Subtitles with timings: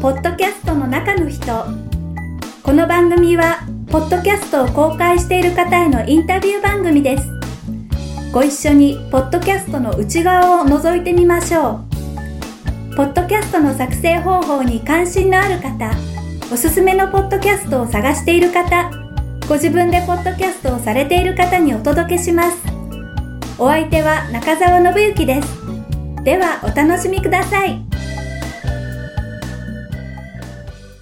[0.00, 1.44] ポッドキャストの中の人。
[2.62, 7.28] この番組はポッドキャストを公開している方へのインタビュー番組です。
[8.32, 11.80] ご一緒にポッドキャストの内側を覗いてみましょ
[12.92, 12.94] う。
[12.94, 15.90] ポッドキャストの作成方法に関心のある方
[16.52, 18.90] おすすめのポッドキャストを探している方
[19.48, 22.56] ご自分でポッドキャストをされている方にお届けします。
[23.58, 25.48] お相手は中澤信之です。
[26.22, 27.87] ではお楽しみください。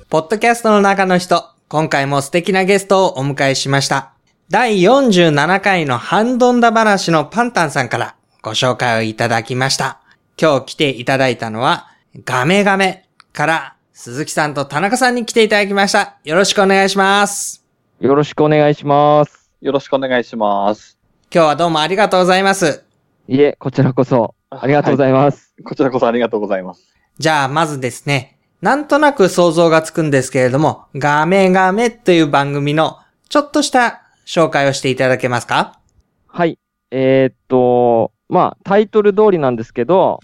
[0.09, 4.13] ポッドキャストの中の人、今回も素敵なゲストをお迎えしました。
[4.49, 9.99] 第47回のハンドンダ話のパンタンさんからご紹介をいただきました。
[10.41, 11.89] 今日来ていただいたのは、
[12.25, 16.19] ガメガメから鈴木さんと田中さんに来ていただきました。
[16.23, 17.65] よろしくお願いします。
[17.99, 19.51] よろしくお願いします。
[19.61, 20.97] よろしくお願いします。
[21.35, 22.85] 今日はどうもありがとうございます。
[23.27, 25.53] いえ、こちらこそ、ありがとうございます。
[25.65, 26.95] こちらこそありがとうございます。
[27.19, 32.99] じゃあ、まずですね、なんとなく想像がつくんですけれども、ガメガメという番組の
[33.29, 35.79] ちょっとした紹介をしていただけますか？
[36.27, 36.59] はい。
[36.91, 40.21] えーっと、まあ、タイトル通りなんですけど、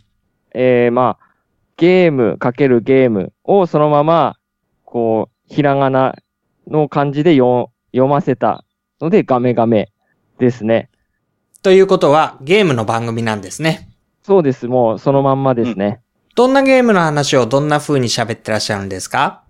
[0.55, 1.27] えー、まあ、
[1.77, 4.37] ゲームかけるゲームをそのまま、
[4.85, 6.15] こう、ひらがな
[6.67, 8.65] の漢字で読読ませた
[9.01, 9.91] ので、ガメガメ
[10.39, 10.91] ですね。
[11.63, 13.89] ということは、ゲームの番組なんですね。
[14.23, 14.69] そうです。
[14.69, 16.02] もう、そのまんまですね。
[16.35, 19.43] どんなゲームの話をどんな風に喋ってらっしゃるんですか？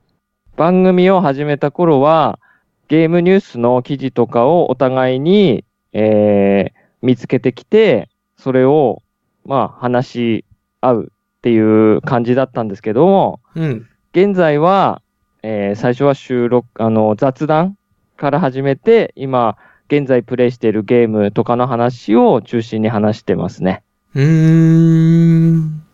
[0.56, 2.40] 番組を始めた頃は、
[2.88, 9.00] ゲームニュースの記事とかをお互いに、えー、見つけてきて、それを、
[9.44, 10.44] まあ、話し
[10.80, 13.86] 合うっていう感じだったんですけども、うん。
[14.12, 15.02] 現在は、
[15.44, 17.78] えー、最初は収録、あの、雑談
[18.16, 23.84] から始めて、今、現在プレイしているゲームとかの話を中心に話してますね。
[24.16, 25.84] うーん。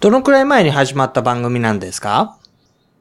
[0.00, 2.38] どのくらい前に始まった番組なんですか？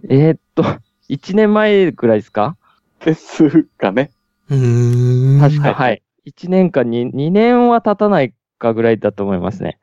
[0.09, 0.63] えーっと、
[1.09, 2.57] 1年前くらいですか？
[3.03, 4.11] ですかね。
[4.49, 5.39] うーん。
[5.39, 6.01] 確か、はいはい。
[6.27, 9.77] 1年か 2, 2年は経たないかぐらいだと思いますね。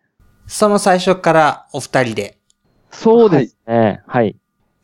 [0.46, 2.38] その最初からお二人で。
[2.90, 4.02] そうですね。
[4.06, 4.36] はい。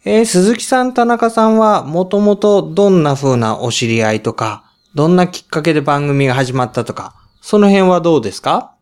[0.05, 4.65] えー鈴木さん、田中さんは、もともとどんな風なお知り合いとか、
[4.95, 8.75] どんなきっかけで番組が始まったとか、その辺はどうですか？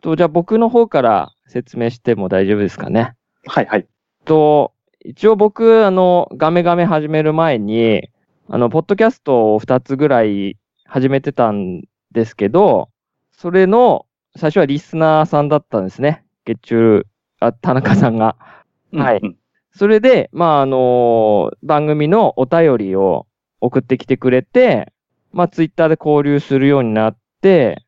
[0.00, 3.14] と、じゃあ僕の方から説明しても大丈夫ですかね。
[3.46, 3.86] はいはい。
[4.24, 4.72] と、
[5.04, 8.08] 一応僕、あの、ガメガメ始める前に、
[8.48, 12.90] あの、ポッドキャストを2つぐらい始めてたんですけど、
[13.30, 14.06] それの、
[14.36, 16.24] 最初はリスナーさんだったんですね。
[16.44, 17.06] 月中、
[17.40, 18.36] あ、田中さんが。
[18.92, 19.36] はいうん
[19.72, 23.26] それで、まあ、あの番組のお便りを
[23.60, 24.92] 送ってきてくれて、
[25.32, 27.82] まあ、ツイッターで交流するようになって、で、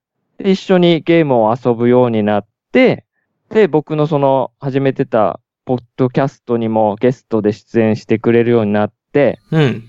[0.44, 3.04] 一緒にゲームを遊ぶようになって、
[3.48, 9.84] で、僕のその、始めてた、ポッドキャストにもゲストで出演してくれるようになって、うん。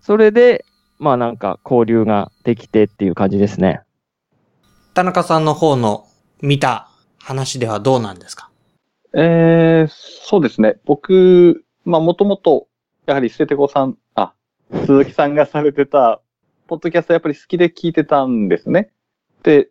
[0.00, 0.64] それで、
[0.98, 3.82] まあなんか交流ができてっていう感じですね。
[4.94, 6.06] 田中さんの方の
[6.40, 8.50] 見た話ではどうなんですか？
[9.14, 10.76] えー、そうですね。
[10.84, 12.68] 僕、まあもともと、
[13.06, 14.32] やはり捨ててこさん、あ、
[14.86, 16.22] 鈴木さんがされてた、
[16.66, 18.90] ポッドキャストやっぱり好きで聞いてたんですね。
[19.42, 19.68] で、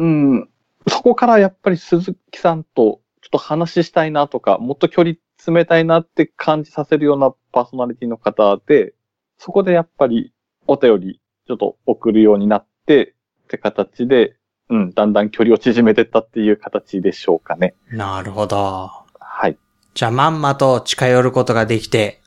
[0.00, 0.48] うん、
[0.88, 8.94] そこからやっぱり鈴木さんとちょっと話したいなとか、もっと距離詰めたいなって感じさせるようなパーソナリティの方で、
[9.36, 10.32] そこでやっぱり
[10.66, 14.36] お便りちょっと送るようになって、って形で、
[14.70, 17.74] うん、だんだん距離を縮めてったっていう形でしょうかね。
[17.90, 18.90] なるほど。
[19.18, 19.58] はい。
[19.92, 22.22] じゃあ、まんまと近寄ることができて、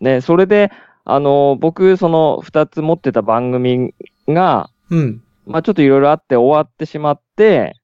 [0.00, 0.70] ね、それで、
[1.04, 3.92] あの、僕、その二つ持ってた番組
[4.26, 5.22] が、うん。
[5.46, 7.74] まあちょっといろいろあって終わってしまって、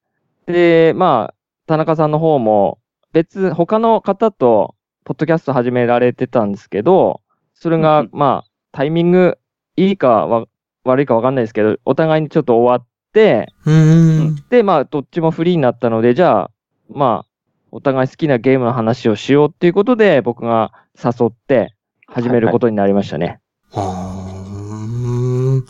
[0.46, 1.34] で、まあ、
[1.66, 2.78] 田中さんの方も
[3.12, 4.74] 別、他の方と、
[5.04, 7.22] ポッドキャスト始められてたんですけど、
[7.54, 9.38] それがうん、まあ、タイミング
[9.76, 10.46] いいかわ
[10.84, 13.52] 悪いかわかんないですけど、お互いにちょっと終わって。
[14.50, 16.50] で、まあ、どっちもフリーになったので、じゃあ、
[16.88, 17.28] まあ、
[17.70, 21.74] お互い好きなゲームの話をしようっていうことで、僕が誘って
[22.06, 23.40] 始めることになりましたね。
[23.72, 25.64] うーん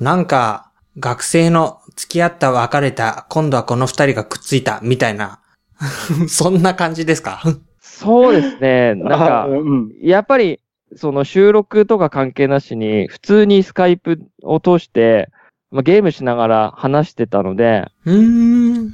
[0.00, 5.40] なんか、学生の付き合った別れた、今度はこの二人がくっついた、みたいな、
[6.28, 7.42] そんな感じですか？
[7.80, 8.94] そうですね。
[9.02, 9.92] なんかあ、うん。
[10.02, 10.60] やっぱり、
[10.96, 15.30] その収録とか関係なしに、普通にスカイプを通して、
[15.70, 17.88] まあ、ゲームしながら話してたので。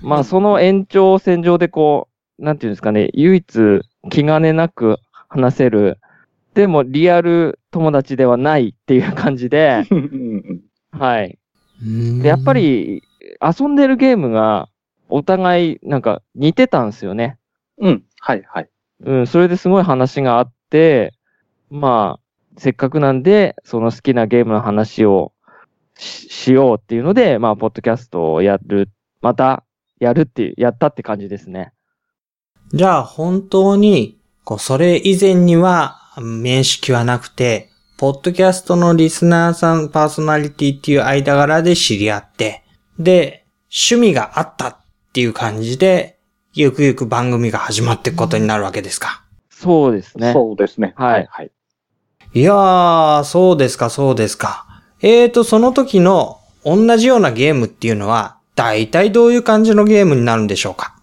[0.02, 2.08] まあその延長線上でこ
[2.38, 4.96] う、なんていうんですかね、唯一気兼ねなく
[5.28, 5.98] 話せる、
[6.54, 10.60] でもリアル友達ではないっていう感じで、うん
[10.92, 11.38] はい。
[11.82, 13.02] でやっぱ、り
[13.40, 14.68] 遊んでるゲームが
[15.08, 17.38] お互いなんか似てたんですよね。
[17.78, 18.02] うん。
[18.20, 18.68] はいはい。
[19.04, 21.12] うん、それですごい話があっって、
[21.68, 25.32] まあ、せっかくなんで、その好きなゲームの話を
[25.98, 28.88] ししようっていうので、まあ、ポッドキャストをやる、
[29.20, 29.64] また
[29.98, 31.72] やるっていう、やったって感じですね。
[32.72, 37.69] じゃあ本当に、こう、それ以前には面識はなくて、
[38.00, 42.64] ポッドキャストのリスナーさん、パーソナリティっていう間柄で知り合って、
[42.98, 44.76] で、趣味があったっ
[45.12, 46.18] ていう感じで、
[46.54, 49.22] ゆくゆく番組が始まっていくことになるわけですか。
[49.50, 50.32] そうですね。
[50.32, 50.94] そうですね。
[50.96, 51.50] はいはい。
[52.32, 54.64] いやー、そうですか、そうですか。
[55.02, 60.96] えーと、その時の同じようなゲームっていうのは、大体どういう感じのゲームになるんでしょうか？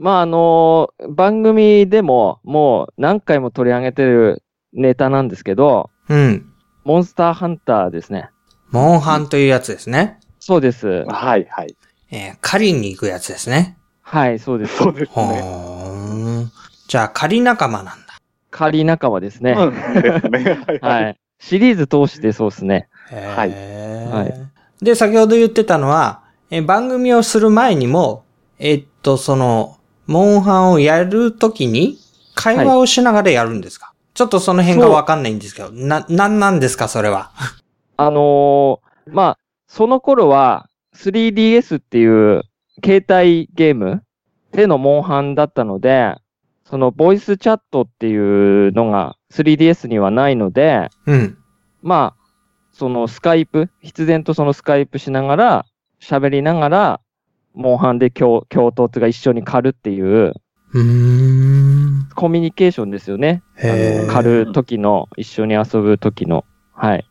[0.00, 4.42] まあ、あの番組でももう何回も取り上げてる
[4.72, 6.52] ネタなんですけど、うん。
[6.84, 8.30] モンスターハンターですね。
[8.70, 10.18] モンハンというやつですね。
[10.40, 11.04] そうです。
[11.06, 11.76] はい、はい。
[12.10, 13.78] えー狩りに行くやつですね。
[14.02, 14.76] はい、そうです。
[14.76, 16.50] そうですほね。
[16.88, 18.20] じゃあ、仮仲間なんだ。
[18.50, 19.52] 仮仲間ですね。
[19.52, 19.72] うん。
[20.82, 21.16] はい。
[21.38, 22.88] シリーズ通してそうですね。
[23.10, 24.50] はい
[24.82, 28.24] で、先ほど言ってたのは、え番組をする前にも、
[28.58, 29.76] えっと、その、
[30.06, 31.98] モンハンをやるときに、
[32.34, 33.89] 会話をしながらやるんですか、
[34.20, 37.30] ちょっとその辺がわかんないんですけど、な、なんなんですか、それは？
[37.96, 42.42] あのーまあ、その頃は 3DS っていう
[42.84, 44.02] 携帯ゲーム
[44.52, 46.16] でのモンハンだったので、
[46.64, 51.38] そのボイスチャットっていうのが 3DS にはないので、うん。
[51.80, 52.22] まあ、
[52.72, 55.66] そのスカイプ、必然とそのスカイプしながら、
[55.98, 57.00] 喋りながら、
[57.54, 60.34] モンハンで共共闘が一緒に狩るっていう
[60.74, 61.69] うーん。
[62.14, 63.42] コミュニケーションですよね。
[64.08, 66.44] 狩る時の、一緒に遊ぶ時の。
[66.72, 67.06] はい。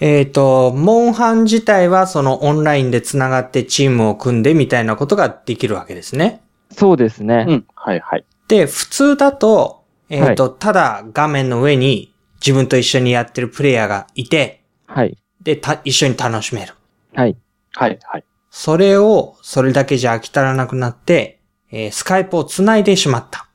[0.00, 6.42] えっ、と、モンハン自体はそのオンラインで繋がってチームを組んでみたいなことができるわけですね。
[6.70, 7.46] そうですね。
[7.48, 7.66] うん。
[7.74, 8.24] はい、はい。
[8.48, 15.16] で、普通だと、えっ、と、ただ画面の上に自分と一緒にやってるプレイヤーがいて、はい。
[15.42, 16.74] で、た、一緒に楽しめる。
[17.14, 17.36] はい。
[17.72, 18.24] はい、はい。
[18.50, 23.48] それを、それだけじゃ飽き足らなくなって、えースカイプを繋いでしまった。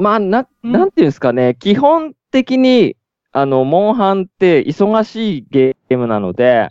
[0.00, 1.56] まあ、な、うんなんていうんですかね。
[1.58, 2.96] 基本的に、
[3.32, 6.68] あの、モンハンって忙しいゲームなので、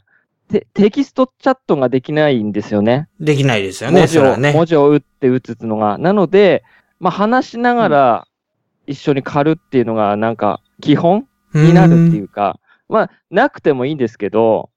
[0.49, 3.07] テテキストチャットができないんですよね。
[3.19, 4.53] できないですよね、文字を、ね。
[4.53, 5.97] 文字を打って打つのが。
[5.97, 6.63] なので、
[6.99, 8.27] まあ、話しながら
[8.87, 12.59] 一緒に狩るっていうのが、なんか、基本になるっていうか、
[12.89, 14.71] まあ、なくてもいいんですけど、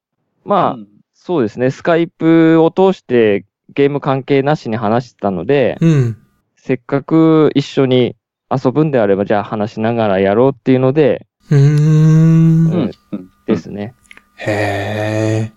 [0.44, 0.88] まあ、うん
[1.24, 3.44] そうですね、スカイプを通して
[3.74, 6.18] ゲーム関係なしに話してたので、うん。
[6.56, 8.16] せっかく一緒に
[8.52, 11.62] 遊ぶんであれば、じゃあ話しながらやろうっていうので、うーん。
[11.62, 13.94] うんうんですね。
[14.36, 15.52] へえ。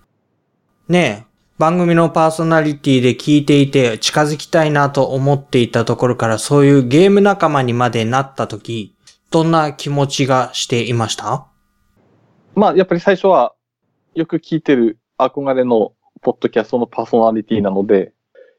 [0.87, 8.95] ねえ、番組のパーソナリティで聞いていて近づきたいなと思っていたところからそういうゲーム仲間にまでなった時、
[9.31, 11.47] どんな気持ちがしていました？
[12.55, 13.53] まあ、やっぱり最初は、
[14.13, 18.13] よく聞いてる憧れのポッドキャストのパーソナリティなので、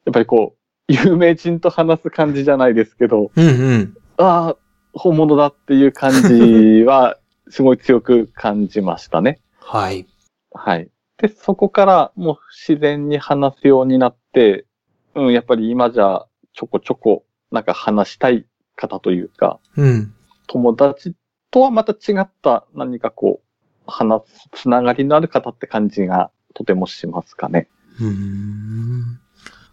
[0.05, 0.55] やっぱりこ
[0.89, 3.97] う、有名人と話す感じじゃないですけど、うんうん。
[4.19, 4.57] ああ、
[4.93, 7.19] 本物だっていう感じは、
[7.49, 9.41] すごい強く感じましたね。
[9.61, 10.07] はい。
[10.53, 10.89] はい。
[11.19, 14.67] で、そこからもう自然に話すようになって、
[15.15, 20.15] うん、やっぱり今じゃちょこちょこなんか話したい方というか、うん。
[20.47, 21.15] 友達
[21.51, 23.47] とはまた違った何かこう、
[23.87, 27.69] 話す、つながりのある方って感じがとてもしますかね。
[28.01, 29.21] うーん。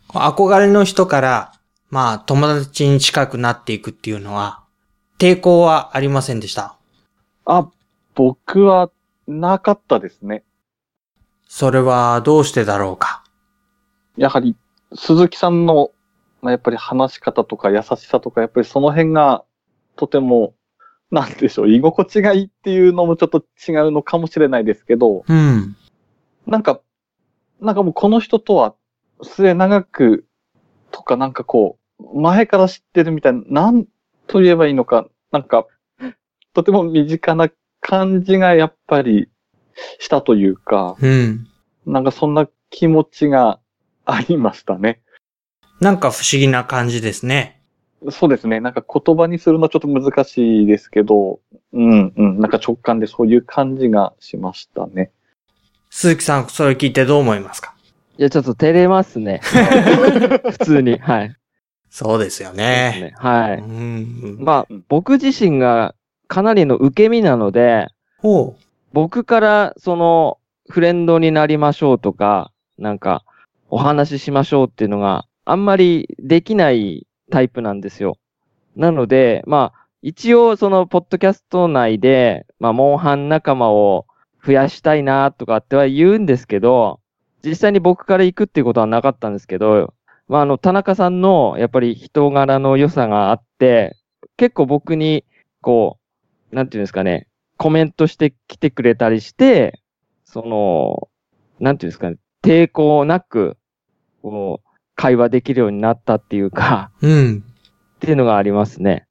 [0.10, 1.52] 憧れの人から、
[1.94, 4.64] まあ、友達に近くなっていくっていうのは、
[5.20, 6.76] 抵抗はありませんでした。
[7.46, 7.70] あ、
[8.16, 8.90] 僕は
[9.28, 10.44] なかったですね。
[11.48, 13.24] それはどうしてだろうか？
[14.18, 14.56] やはり、
[14.96, 15.92] 鈴木さんの、
[16.42, 19.44] まあ、やっぱり話し方とか優しさとか、やっぱりその辺が
[19.96, 20.56] とても、
[21.12, 25.78] なんでしょう、居心地がいいっていうのもちょっと違うのかもしれないですけど、うん。
[26.48, 26.82] なんか、
[27.62, 28.74] なんかもうこの人とは
[29.22, 30.26] 末長く
[30.90, 31.83] とかなんかこう、
[32.14, 33.86] 前から知ってるみたいな、なん
[34.28, 35.68] と言えばいいのか、なんか、
[36.54, 37.50] とても身近な
[37.82, 39.30] 感じがやっぱり
[40.00, 41.48] したというか、うん。
[41.86, 43.60] なんかそんな気持ちが
[44.06, 45.02] ありましたね。
[45.80, 47.62] なんか不思議な感じですね。
[48.10, 48.60] そうですね。
[48.60, 51.40] なんか言葉にするのはちょっと難しいですけど、
[51.74, 52.40] うんうん。
[52.40, 55.12] なんか直感でそういう感じがしましたね。
[55.90, 57.76] 鈴木さん、それ聞いてどう思いますか？
[58.18, 59.42] いや、ちょっと照れますね。
[60.52, 60.98] 普通に。
[61.00, 61.36] はい。
[61.94, 63.12] そうですよね。
[63.12, 63.58] ねはい。
[63.60, 64.38] うん。
[64.40, 65.94] まあ、僕自身が
[66.28, 68.56] かなりの受け身なので、ほ
[68.94, 73.24] 僕からそのフレンドになりましょうとか、なんか
[73.70, 78.18] お話ししましょうっていうのがあんまりできないタイプなんですよ。
[78.76, 84.08] なので、まあ、一応そのポッドキャスト内で、まあ、モンハン仲間を
[84.44, 87.02] 増やしたいなとかっては言うんですけど、
[87.46, 89.94] 実際に僕から行くっていうことはなかったんですけど、
[90.27, 93.98] まあ、あの、田中さんのやっぱり人柄の良さがあって、
[94.38, 95.25] 結構僕に、
[95.62, 95.98] こ
[96.51, 97.27] う、なんていうんですかね、
[97.58, 99.82] コメントしてきてくれたりして、
[100.25, 101.10] その、
[101.60, 103.58] なんていうんですかね、抵抗なく、
[104.22, 107.44] こう、会話できるようになったっていうか、うん。
[107.96, 109.06] っていうのがありますね。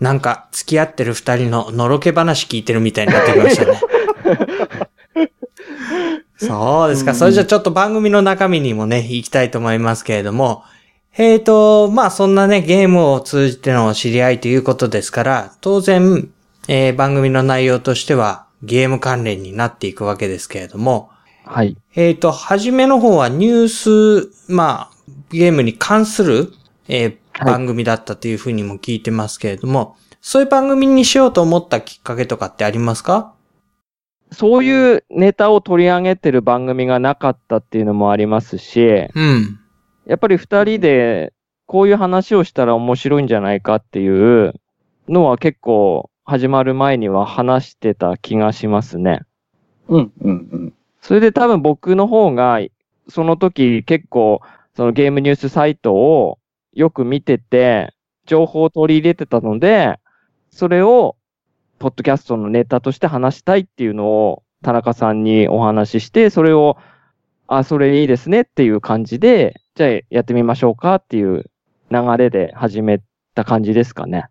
[0.00, 3.80] なんか、付き合ってる二人ののろけ話聞いてるみたいになってきましたね。
[6.38, 7.14] そうですか。
[7.14, 10.62] それじゃあちょっと番組の中身にもね、行きたいと思いますけれども。
[11.16, 16.30] えーと、まあそんなね、ゲームを通じての知り合いということですから、当然、
[16.68, 21.10] えー番組の内容としてはゲーム関連になっていくわけですけれども、
[21.44, 21.76] はい。
[21.96, 24.96] えーと、初めの方はニュース、まあ、
[25.30, 26.52] ゲームに関する、
[26.88, 33.32] えーはい番組だったというふうにも聞いてますけれども、そういう番組にしようと思ったきっかけとかってありますか？
[34.32, 39.58] そういうネタを取り上げてる番組がなかったっていうのもありますし、うん。
[40.06, 41.32] やっぱり二人で
[41.66, 44.08] こういう話をしたら面白いんじゃないかってい
[44.46, 44.54] う
[45.08, 49.22] のは結構始まる前には話してた気がしますね。
[49.88, 50.74] うん、うん、うん。
[51.00, 52.60] それで多分僕の方が
[53.08, 54.40] その時結構
[54.76, 56.38] そのゲームニュースサイトを
[56.72, 57.92] よく見てて
[58.26, 59.98] 情報を取り入れてたので、
[60.50, 61.16] それを
[61.80, 66.76] ポッドキャストのネタとして話したいっていうのを田中さんにお話しして、それを、
[67.46, 71.50] あ、それいいですねっていう感じで、じゃあやってみましょうかっていう
[71.90, 73.00] 流れで始め
[73.34, 74.26] た感じですかね。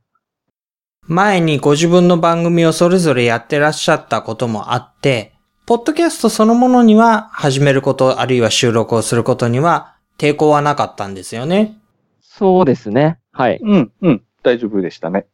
[1.07, 5.33] 前にご自分の番組をそれぞれやってらっしゃったこともあって、
[5.65, 11.79] ポッドキャストそのものには始めること、あるいは収録をすることには抵抗はなかったんですよね。
[12.21, 13.17] そうですね。
[13.31, 13.59] はい。
[13.59, 14.23] うん、うん。
[14.43, 15.25] 大丈夫でしたね。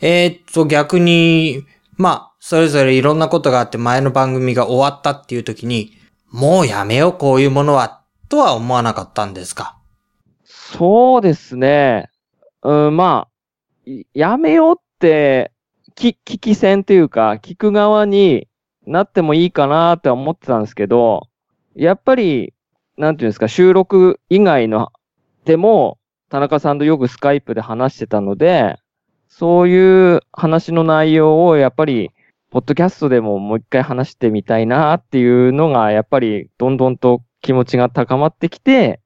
[0.00, 1.62] えーっと、逆に、
[1.96, 5.92] まあ、それぞれいろんなことがあって前の番組が終わったっていう時に、
[6.30, 9.78] もうやめよう、こういうものは、とは思わなかったんですか？
[10.44, 12.10] そうですね。
[12.62, 13.28] うん、ま
[13.86, 15.52] あ、やめようって、
[15.94, 18.48] き、聞き戦というか、聞く側に
[18.86, 21.28] なってもいいかなって思ってたんですけど、
[21.76, 22.52] やっぱり、
[22.96, 24.90] なんていうんですか、収録以外の、
[25.44, 25.98] でも、
[26.30, 28.76] 田中さんとよくスカイプで話してたので、
[29.36, 32.12] そういう話の内容をやっぱり、
[32.52, 39.00] ポッドキャストでももう一回話してみたいなっていうのが、やっぱりどんどんと気持ちが高まってきて、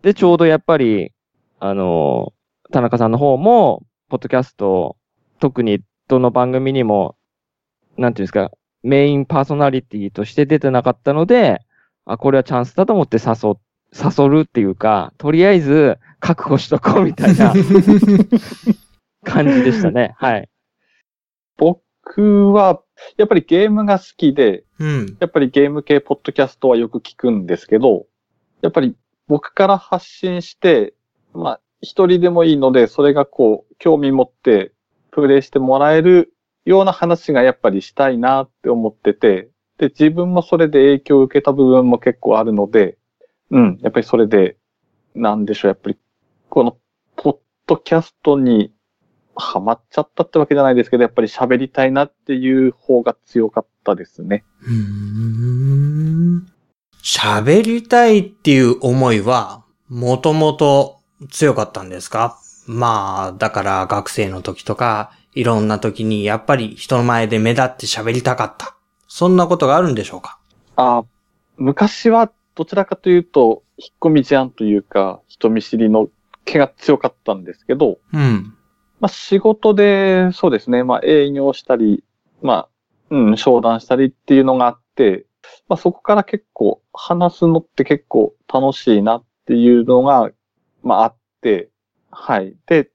[0.00, 1.10] で、ちょうどやっぱり、
[1.58, 2.32] あの、
[2.70, 4.96] 田中さんの方も、ポッドキャスト、
[5.40, 7.16] 特にどの番組にも、
[7.98, 8.52] なんていうんですか、
[8.84, 11.62] メインパーソナリティとして出てなかったので、
[12.04, 13.56] あ、これはチャンスだと思って誘、
[13.92, 17.52] 誘るっていうか、とりあえず確保しとこうみたいな。
[19.24, 20.14] 感じでしたね。
[20.18, 20.48] はい。
[21.56, 22.82] 僕は、
[23.16, 25.16] やっぱりゲームが好きで、うん。
[25.20, 28.06] やっぱりゲーム系ポッドキャストはよく聞くんですけど、
[28.62, 30.94] やっぱり僕から発信して、
[31.32, 34.72] まあ、一人でもいいので、それがこう、興味持って
[35.10, 42.96] プレイしてもらえるような話がやっぱりしたいなって思ってて、で、自分もそれで影響を受けた部分も結構あるので、
[43.50, 44.56] うん、やっぱりそれで、
[45.14, 45.98] なんでしょう、やっぱり、
[46.48, 46.76] この、
[47.16, 48.72] ポッドキャストに
[49.36, 54.44] ハマっちゃったってわけじゃないですけど、やっぱり喋りたいなっていう方が強かったですね。
[54.62, 56.46] うーん
[57.02, 61.00] 喋りたいっていう思いは、もともと
[61.30, 62.38] 強かったんですか？
[62.66, 68.76] まあ、だから学生の時とか、いろんな時にやっぱり人の前で目立って喋りたかった。
[69.06, 70.38] そんなことがあるんでしょうか？
[70.76, 71.04] あ
[71.56, 76.08] 昔はどちらかというと、引っ込み思案というか、人見知りの
[76.44, 78.54] 気が強かったんですけど、うん。
[79.04, 82.02] まあ仕事で、そうですね、まあ営業したり、
[82.40, 82.68] まあ、
[83.10, 85.26] うん、商談したりっていうのがあって、
[85.68, 90.30] まあそこから結構話すのって結構楽しいなっていうのが、
[90.82, 91.68] まああって、
[92.10, 92.56] はい。
[92.64, 92.88] で、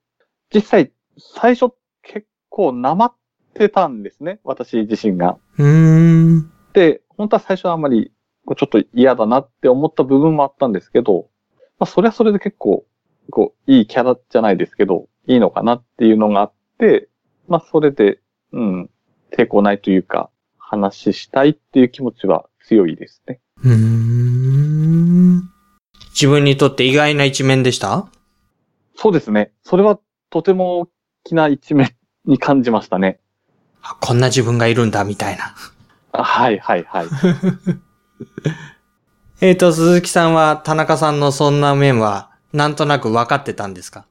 [0.52, 3.14] 実際、最初結構なまっ
[3.54, 5.38] てたんですね、私自身が。
[5.60, 6.52] うーん。
[6.74, 8.12] で、本当は最初はあんまり、
[8.48, 11.30] こうちょっと嫌だなって思った部分もあったんですけど、
[11.78, 12.84] まあ、それはそれで結構、
[13.30, 17.10] こう、いいキャラじゃないですけど、いいのかなっていうのがあって、
[17.48, 18.20] まあ、それで、
[18.52, 18.90] うん、
[19.32, 23.40] 抵抗ないというか、話したいっていう気持ちは強いですね。
[23.64, 25.42] うーん。
[26.12, 28.08] 自分にとって意外な一面でした？
[28.96, 29.52] そうですね。
[29.64, 30.90] それはとても大
[31.24, 31.96] きな一面
[32.26, 33.20] に感じましたね。
[33.82, 35.56] あこんな自分がいるんだ、みたいな。
[36.12, 37.08] あはいはいはい。
[39.42, 44.06] えっと、鈴木さんは田中さんのそんな面は、なんとなく分かってたんですか？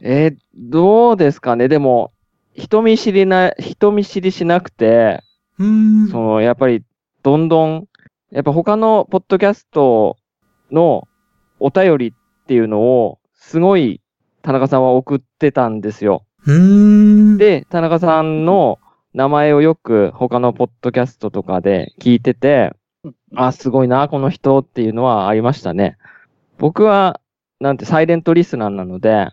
[0.00, 1.68] えーどうですかね？
[1.68, 2.12] でも、
[2.54, 5.22] 人見知りな、人見知りしなくて、
[5.58, 5.66] うー
[6.06, 6.08] ん。
[6.08, 6.82] その、やっぱり、
[7.22, 7.86] どんどん、
[8.30, 10.16] やっぱ他のポッドキャスト
[10.70, 11.06] の
[11.60, 14.00] お便りっていうのを、すごい、
[14.42, 16.24] 田中さんは送ってたんですよ。
[17.38, 18.78] で、田中さんの
[19.14, 22.72] 名前をよく他のポッドキャストとかで聞いてて、
[23.36, 25.96] あ、すごいな、この人っていうのはありましたね。
[26.58, 27.20] 僕は、
[27.62, 29.28] なんて、サイレントリスナーなので、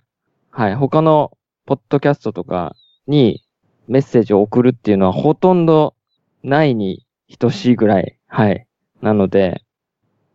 [0.52, 1.32] はい、他の
[1.66, 2.76] ポッドキャストとか
[3.08, 3.44] に
[3.88, 5.96] メッセージを送るっていうのはほとんど
[6.44, 7.08] ないに
[7.40, 8.68] 等しいぐらい、はい。
[9.02, 9.64] なので、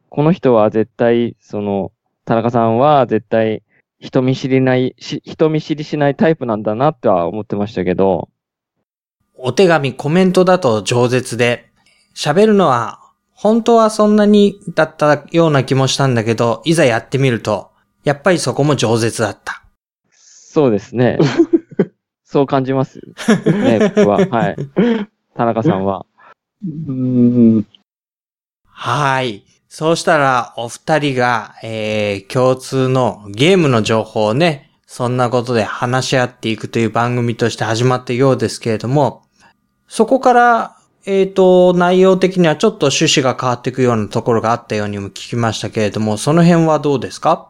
[0.09, 1.93] この人は絶対、その、
[2.25, 3.63] 田中さんは絶対
[4.01, 8.29] 人見知りない、人見知りしないタイプなんだなっては思ってましたけど、
[9.37, 11.71] お手紙、コメントだと饒舌で、
[12.17, 12.99] 喋るのは、
[13.35, 17.71] 本当はそんなにだったような気もしたんだけど、いざやってみると、
[18.05, 19.63] やっぱりそこも饒舌だった。
[20.11, 21.19] そうですね。
[22.25, 23.01] そう感じます
[23.47, 24.19] ね、 僕は。
[24.27, 24.57] はい。
[25.37, 26.07] 田中さんは。
[26.65, 27.67] うーん。
[28.67, 29.45] はい。
[29.69, 39.23] そうしたら、お二人が、えー、共通のゲームの情報をね、そんなことで話し合っていくという番組として始まったようですけれども、
[39.89, 47.49] そこから、えっ、と、内容的にはちょっと趣旨が変わっていくようなところがあったようにも聞きましたけれども、その辺はどうですか？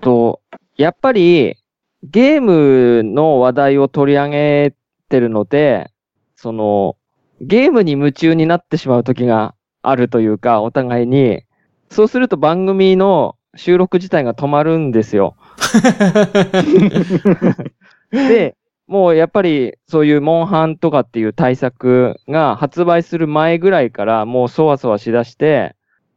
[0.00, 0.40] と、
[0.76, 1.56] やっぱり、
[2.02, 4.74] ゲームの話題を取り上げ
[5.08, 5.90] てるので、
[6.36, 6.96] その、
[7.40, 11.42] ゲームに夢中になってしまう時があるというか、お互いに、
[11.90, 15.36] そうすると番組の収録自体が止まるんですよ。
[18.12, 25.76] で、もうやっぱりそういうモンハンとかっていう対策が発売する前ぐらいからもうそわそわしだして、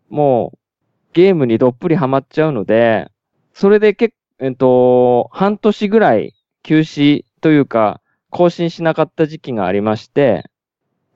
[0.09, 0.57] もう
[1.13, 3.09] ゲームにどっぷりハマっちゃうので、
[3.53, 6.33] それで結えっと、半年ぐらい
[6.63, 10.43] 休止というか、更新しなかった時期がありまして、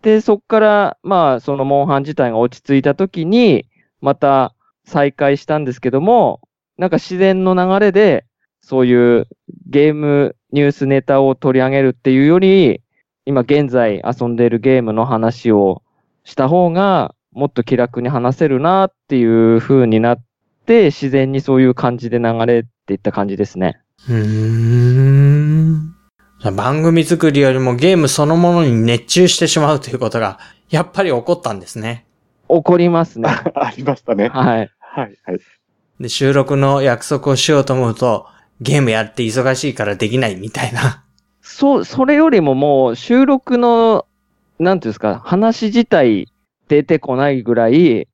[0.01, 3.65] で、そっから、まあ、そのモンハン自体が落ち着いた時に、
[3.99, 6.39] また再開したんですけども、
[6.77, 8.25] なんか自然の流れで、
[8.61, 9.27] そういう
[9.65, 12.81] ゲームニュースネタを取り上げるっていうより、
[13.25, 15.81] 今現在遊んでいるゲームの話を
[16.23, 20.26] した方が、もっと気楽に話せるなっていう風になって、
[20.67, 23.79] 自然にそういう感じで流れていった感じですね。
[24.07, 25.95] うーん。
[26.39, 32.05] じゃあ番組作りよりもゲームそのものに熱中してしまうということが、やっぱり起こったんですね。
[32.47, 33.29] 怒りますね。
[33.55, 34.29] ありましたね。
[34.29, 34.71] はい。
[34.79, 35.39] はい、はい。
[35.99, 38.27] で、収録の約束をしようと思うと、
[38.61, 41.03] ゲームやって忙しいからできないみたいな。
[41.41, 44.05] そう、それよりももう収録の、
[44.59, 46.31] なんていうんですか、話自体
[46.67, 48.07] 出てこないぐらい、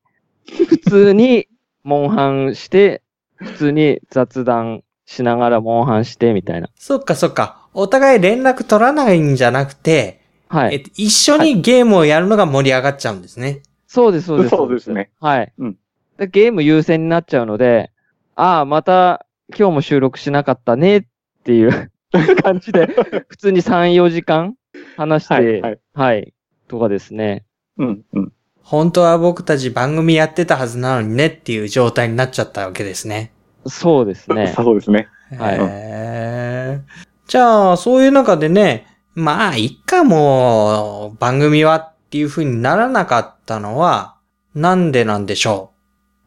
[0.67, 1.47] 普通に
[1.83, 3.01] モンハンして、
[3.35, 6.69] 普通に雑談しながらモンハンしてみたいな。
[6.75, 7.67] そっかそっか。
[7.73, 10.75] お互い連絡取らないんじゃなくて、はい。
[10.75, 13.61] えっと、一緒にゲームをやるのが盛り上がっちゃうんですね。
[13.87, 14.49] そうです、そうです。
[14.55, 15.11] そうですね。
[15.19, 15.53] はい。
[15.57, 15.77] うん
[16.17, 17.91] でゲーム優先になっちゃうので、
[18.35, 21.03] ああ、また今日も収録しなかったねっ
[21.43, 21.91] ていう
[22.43, 22.87] 感じで、
[23.27, 24.55] 普通に3、4時間
[24.95, 26.33] 話して、はい、はい。
[26.67, 27.45] とかですね。
[27.77, 28.33] うん、うん。
[28.63, 33.31] 本当は僕たち番組やってたはずなのにねっていう状態になっちゃったわけですね。
[33.67, 34.53] そうですね。
[34.57, 35.07] そうですね。
[35.37, 44.17] はいへーじゃあ、そういう中でね、まあ、いっかもう、番組はっていう風にならなかったのは、
[44.53, 45.71] なんでなんでしょ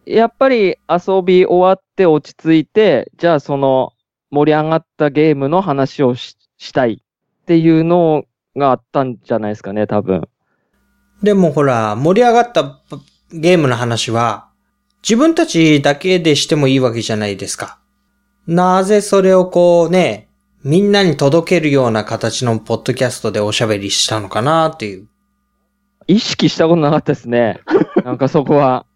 [0.05, 3.92] やっぱり遊び終わって落ち着いて、じゃあその
[4.31, 8.25] 盛り上がったゲームの話をししたいっていうの
[8.57, 10.29] があったんじゃないですかね、多分。
[11.22, 11.24] う。
[11.24, 12.81] でもほら、盛り上がった
[13.33, 14.48] ゲームの話は、
[15.02, 17.79] 自分たちだけでしてもいいわけじゃないですか。
[18.46, 20.29] なぜそれをこうね、
[20.62, 25.09] みんなに届けるような形のポッドキャストでおしゃべりしたのかなっていう。
[26.09, 27.61] 意識したことなかったですね。
[28.05, 28.87] なんかそこは。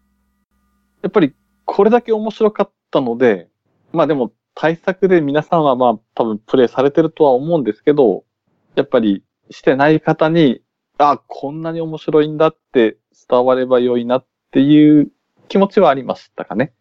[1.01, 1.33] やっぱり
[1.65, 3.49] これだけ面白かったので、
[3.93, 8.25] まあでも対策で皆さんはまあ多分プレイされてるとは思うんですけど、
[8.75, 10.61] やっぱりしてない方に、
[10.97, 12.97] あ、こんなに面白いんだって
[13.29, 15.11] 伝われば良いなっていう
[15.47, 16.73] 気持ちはありましたかね。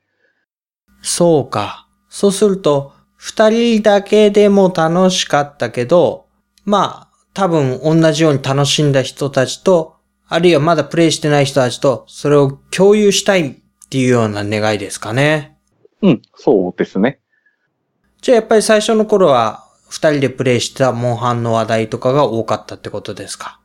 [1.03, 1.89] そうか。
[2.09, 6.27] そうすると、二人だけでも楽しかったけど、
[6.65, 9.97] まあ、多分同じように楽しんだ人たちと、
[10.29, 13.55] あるいはまだプレイしてない人たちと、それを共有したいっ
[13.91, 15.59] ていうような願いですかね。
[16.03, 17.21] うん、そうですね。
[18.23, 23.60] じゃあやっぱり最初の頃は、二人でプレイしたモンハンの話題とかが多かったってことですか。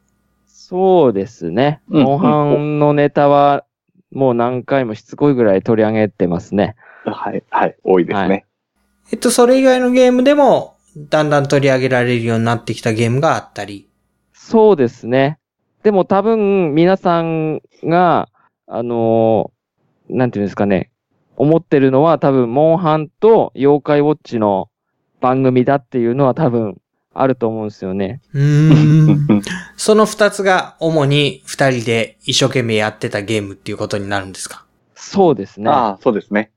[0.67, 1.79] そうですね。
[1.89, 3.65] うんモンハンのネタは
[4.11, 6.75] もう何回もしつこいぐらい取り上げてますね。
[7.05, 8.27] はい、はい、多いですね。
[8.27, 8.41] は
[9.11, 13.87] えっと、それ以外のゲームでも、だんだん取り上げられるようになってきたゲームがあったり。
[14.33, 15.37] そうですね。
[15.83, 18.29] でも多分皆さんが、
[18.65, 20.89] あのーなんていうんですかね、
[21.37, 24.69] 思ってるのは多分、モンハンと妖怪ウォッチの
[25.21, 26.81] 番組だっていうのは多分
[27.15, 28.21] あると思うんですよね。
[28.33, 29.41] うーん。
[29.77, 34.65] その二つが主に二人で一生懸命やってたゲームっていうことになるんですか？
[34.95, 35.69] そうですね。
[35.69, 36.51] ああ、そうですね。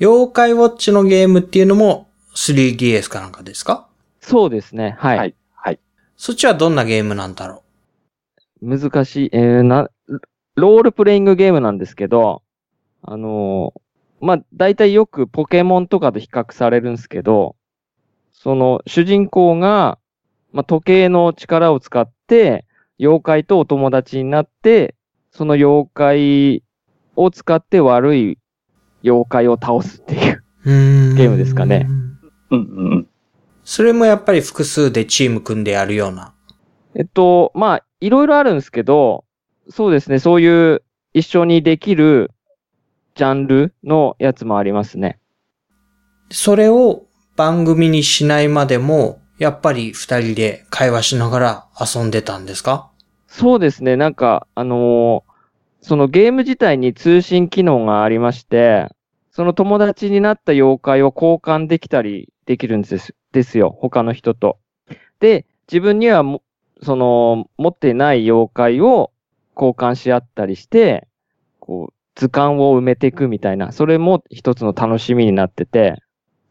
[0.00, 3.86] 妖怪ウォッチのゲームっていうのも 3DS かなんかですか？
[4.20, 4.96] そうですね。
[4.98, 5.18] はい。
[5.18, 5.34] はい。
[5.54, 5.80] はい。
[6.16, 7.62] そっちはどんなゲームなんだろ
[8.62, 9.88] 難しい、えーな、
[10.56, 12.42] ロールプレイングゲームなんですけど、
[13.02, 13.80] あのー
[14.20, 17.56] まあ、大体よくポケモンとかと比較されるんですけど、
[18.44, 19.98] その主人公が、
[20.52, 22.66] まあ、時計の力を使って、
[23.00, 24.96] 妖怪とお友達になって、
[25.30, 26.62] その妖怪
[27.16, 28.38] を使って悪い
[29.02, 30.44] 妖怪を倒すっていう。
[30.62, 31.86] ゲームですかね。
[31.88, 32.18] うん
[32.50, 33.08] うんうん。
[33.64, 36.34] それもやっぱり複数でチーム組んでやるような。
[36.94, 39.24] えっと、まあ、いろいろあるんですけど、
[39.70, 40.82] そうですね、そういう
[41.14, 42.30] 一緒にできる
[43.14, 45.18] ジャンルのやつもありますね。
[46.30, 52.90] それを番組にしないまでも、やっぱり二人で会話しながら遊んでたんですか？
[53.26, 55.34] そうですね、なんか、あのー
[55.86, 58.88] そのゲーム自体に通信機能がありまして、
[59.30, 64.56] その友達になった妖怪を交換できたりできるんですですよ、他の人と。
[65.20, 66.42] で、自分にはも、
[66.82, 69.12] その、持ってない妖怪を
[69.54, 71.06] 交換し合ったりして、
[71.60, 76.00] こう、図鑑を埋めていくみたいな、それも一つの楽しみになってて、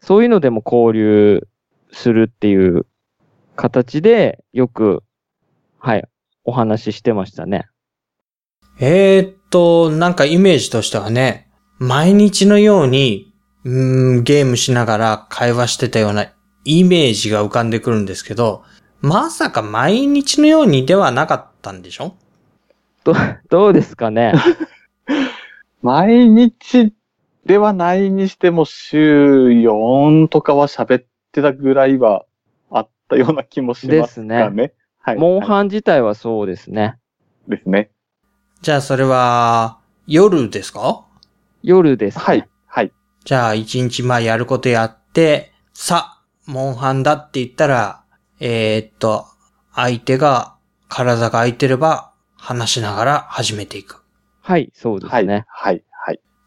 [0.04, 1.48] そういうのでも交流
[1.94, 2.86] するっていう
[3.56, 5.02] 形で、よく、
[5.80, 6.04] はい、
[6.44, 7.68] お話ししてましたね。
[8.82, 16.26] えー、っと、なんかイメージとしてはね、毎日のように、うーん、ゲームしながら会話してたような
[16.66, 18.64] イメージが浮かんでくるんですけど、
[19.00, 22.18] まさか毎日のようにではなかったんでしょ？
[23.06, 23.14] ど、
[23.50, 24.34] どうですかね？
[25.82, 26.94] 毎日
[27.46, 32.26] ではないにしても週4とかは喋ってたぐらいは
[32.72, 34.52] あったような気もしますかね。
[34.56, 35.18] ですはい。
[35.18, 36.98] モンはいハン自体はそうですね。
[37.50, 37.92] ですね。
[38.62, 41.06] じゃあそれは、夜ですか？
[41.62, 42.24] 夜です、ね。
[42.24, 42.48] はい。
[42.68, 42.92] はい。
[43.26, 48.04] じゃあ一日まあやることやって、さ、モンハンだって言ったら、
[48.40, 49.26] えーっと、
[49.74, 50.56] 相手が
[50.88, 54.02] 体が空いてれば話しながら始めていく。
[54.42, 55.26] はい、そうですはい。
[55.26, 55.46] ね。
[55.50, 55.76] はい。
[55.76, 55.84] はい。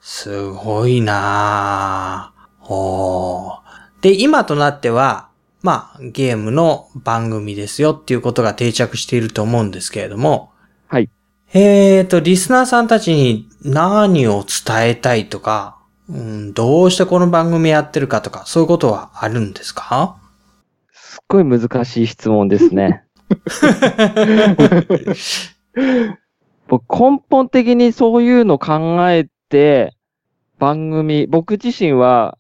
[0.09, 2.73] すごいなぁ。
[2.73, 5.31] おーで、今となっては、
[5.63, 10.53] まあ、ゲームの番組ですよっていうことが定着していると思うんですけれども。
[10.87, 11.11] はい。
[11.53, 15.77] えーと、リスナーさんたちに何を伝えたいとか、
[16.09, 20.19] うん、どうしてこの番組やってるかとか、そういうことはあるんですか？
[20.93, 23.03] すっごい難しい質問ですね。
[26.69, 29.96] 僕根本的にそういうの考えて、
[30.59, 32.39] 番組、僕自身は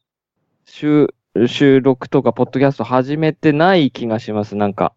[0.64, 1.08] 収
[1.46, 4.94] 収録とかポッドキャスト始めてない気がします、なんか。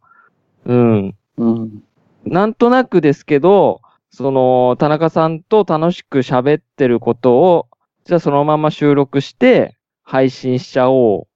[0.66, 1.16] うん。
[1.38, 1.84] うん。
[2.26, 7.68] なんとなくですけど、その、田中さんと楽しく喋ってることを、
[8.06, 11.28] じゃあそのまま収録して配信しちゃお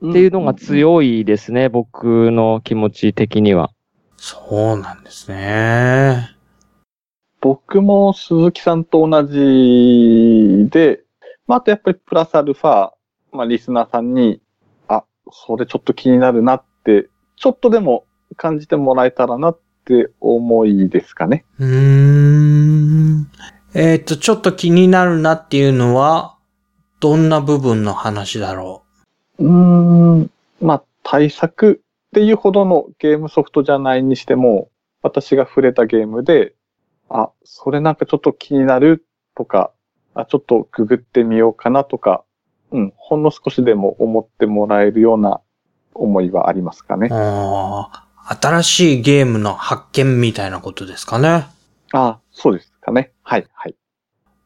[0.00, 0.54] うっていうのがい。
[0.54, 3.72] 強いですね、僕の気持ち的には。
[4.16, 6.30] そうなんですね。
[7.40, 11.03] 僕も鈴木さんと同じで、
[11.46, 12.92] まあ、あとやっぱりプラスアルファ、
[13.32, 14.40] まあ、リスナーさんに、
[14.88, 21.44] あ、それちょっと気になるなって、ちょっとでも感じてもらえたらなって思いですかね。
[21.58, 23.30] うーん。
[23.74, 26.38] えっ、と、ちょっと気になるなっていうのは、
[27.00, 28.84] どんな部分の話だろ
[29.38, 30.30] うーん、
[30.62, 34.70] まあ、対策っていうほどのゲームソフトじゃないにしても、
[35.02, 36.54] 私が触れたゲームで、
[37.10, 39.04] あ、それなんかちょっと気になる
[39.34, 39.72] とか、
[40.14, 42.24] あ、ちょっとググってみようかなとか、
[42.70, 45.40] うん、ほんの少しでも思ってもらえるような
[45.94, 51.46] 思いはありますかね新しいゲームの発見みたいなことですかね。
[51.92, 53.12] あ、そうですかね。
[53.22, 53.74] はい、はい。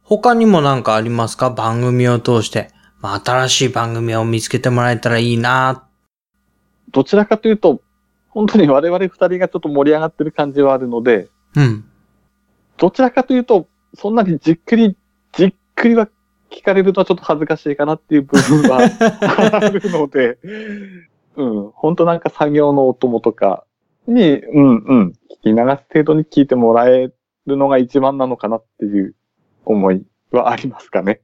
[0.03, 1.51] 他にも何かありますか？
[1.51, 2.71] 番組を通して。
[3.01, 5.87] まあ、新しい番組を見つけてもらえたらいいな。
[6.91, 7.81] どちらかというと、
[8.29, 11.85] 本当に我々二人がちょっと盛り上がってる感じはあるので、うん。
[12.77, 14.97] どちらかというと、そんなにじっくり、
[15.79, 16.09] くりは
[16.51, 18.79] 聞かれるとはちょっと恥ずかしいかなっていう部分は
[19.61, 20.39] あるので、
[21.37, 23.65] うん、本当なんか作業のお供とか
[24.07, 25.13] に、うんうん、
[25.43, 27.13] 聞き流す程度に聞いてもらえ
[27.47, 29.15] るのが一番なのかなっていう
[29.65, 31.21] 思いはありますかね。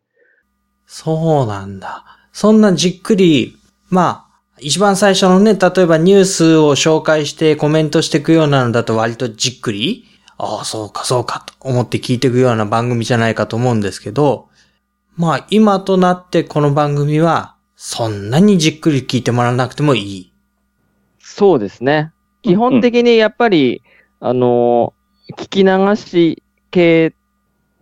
[0.86, 2.04] そうなんだ。
[2.32, 3.56] そんなじっくり、
[3.88, 4.26] ま
[4.60, 10.04] 一番最初のね、例えばニュースを紹介してコメントしていくようなのだと割とじっくり、
[10.38, 14.48] ああ、そうかそうかと思って聞いていくような番組じゃないかと思うんですけど、
[15.16, 20.32] まあ今となってこの番組はそんなにじっくり聞いてもらわなくてもいい。
[21.20, 22.12] そうですね。
[22.42, 23.82] 基本的にやっぱり、
[24.20, 25.04] あのー
[25.38, 27.14] 聞き流し系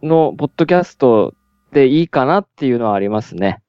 [0.01, 1.35] のポッドキャスト
[1.73, 3.61] でいいかなっていうのはありますね。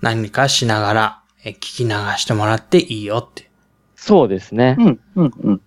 [0.00, 3.50] 何かしながらえ聞き流してもらっていいよって。
[3.96, 4.76] そうですね。
[4.78, 5.60] うん、うん、うん。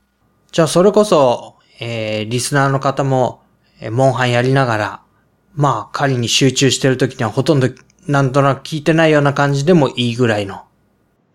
[0.51, 3.41] じゃあそれこそ、えー、リスナーの方も、
[3.81, 5.01] えーモンハンやりながら、
[5.55, 7.69] まあ仮に集中してる時にはほとんど
[8.07, 10.65] なんとなく聞いてないような感じでもいいぐらいの。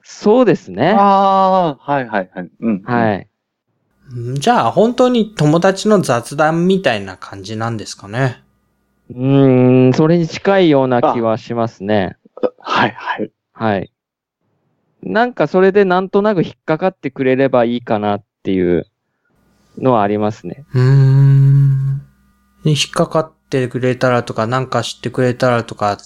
[0.03, 0.91] そうですね。
[0.91, 2.51] ああ、はい、はい、はい。
[2.61, 2.83] うん。。
[2.83, 3.31] はい
[4.35, 8.43] じゃあ本当に友達の雑談みたいな感じなんですかね。
[9.09, 12.17] うーん、それに近いような気はしますね。
[12.59, 13.31] はい、はい。
[13.53, 13.93] はい。
[15.03, 18.87] なんかそれでなんとなく引っかかってくれればいいかなっていう
[19.79, 20.65] のはありますね。
[20.75, 21.99] うーん。
[22.65, 25.99] で引っかかってくれたらとか、なんか知ってくれたらとか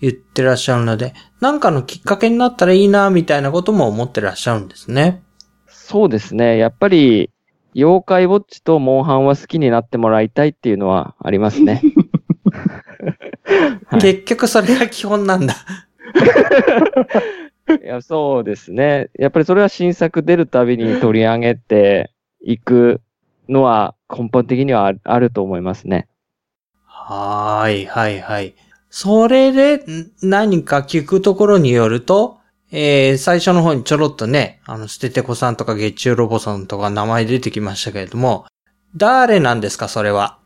[0.00, 5.22] 言ってらっしゃるので、なんかのきっかけになったらいいな、みたいなことも思ってらっしゃるんですね。
[5.68, 6.56] そうですね。
[6.56, 7.30] やっぱり、
[7.74, 11.82] 妖怪ウォッチとモンハンは好きになってもらいたいっていうのはありますね。
[13.86, 15.54] はい結局それが基本なんだ。
[17.82, 19.10] いや、そうですね。
[19.18, 22.10] やっぱりそれは新作出るたびに取り上げて
[22.42, 23.00] いく
[23.48, 26.08] のは根本的にはあると思いますね。
[26.84, 28.54] はーい、はい、はい。
[28.88, 32.38] それで、ん何か聞くところによると、
[32.72, 38.46] えー、最初の方にちょろっとね、あの、捨ててこさんとか月中ロボさんとか名前出てきましたけれども、
[38.96, 40.38] 誰なんですか、それは？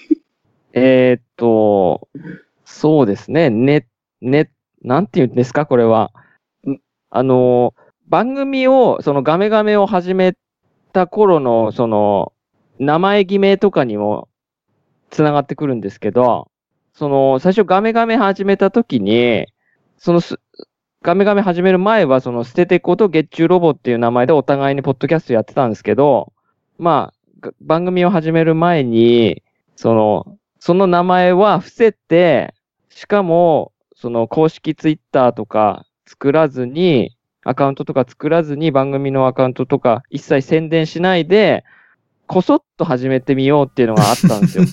[0.72, 2.08] えーっと、
[2.64, 3.50] そうですね。
[3.50, 3.86] ね、
[4.20, 4.50] ね、
[4.82, 6.10] なんて言うんですか、これは
[6.66, 6.78] ん。
[7.10, 7.74] あの、
[8.06, 10.34] 番組を、そのガメガメを始め
[10.94, 12.32] た頃の、その、
[12.78, 14.28] 名前決めとかにも
[15.10, 16.50] 繋がってくるんですけど、
[16.94, 19.46] その、最初ガメガメ始めた時に、
[19.98, 20.40] そのす、
[21.02, 26.32] ガメガメ始める前は、その、捨ててこと月中ロボっていう名前でお互いにポッドキャストやってたんですけど、
[26.78, 29.42] まあ、番組を始める前に、
[29.76, 32.54] その、その名前は伏せて、
[32.88, 41.64] しかも、その公式ツイッターとか作らずに、アカウントとか作らずに番組のアカウントとか一切宣伝しないで、
[42.26, 44.64] こそっと始めてみようっていうのがあったんですよ。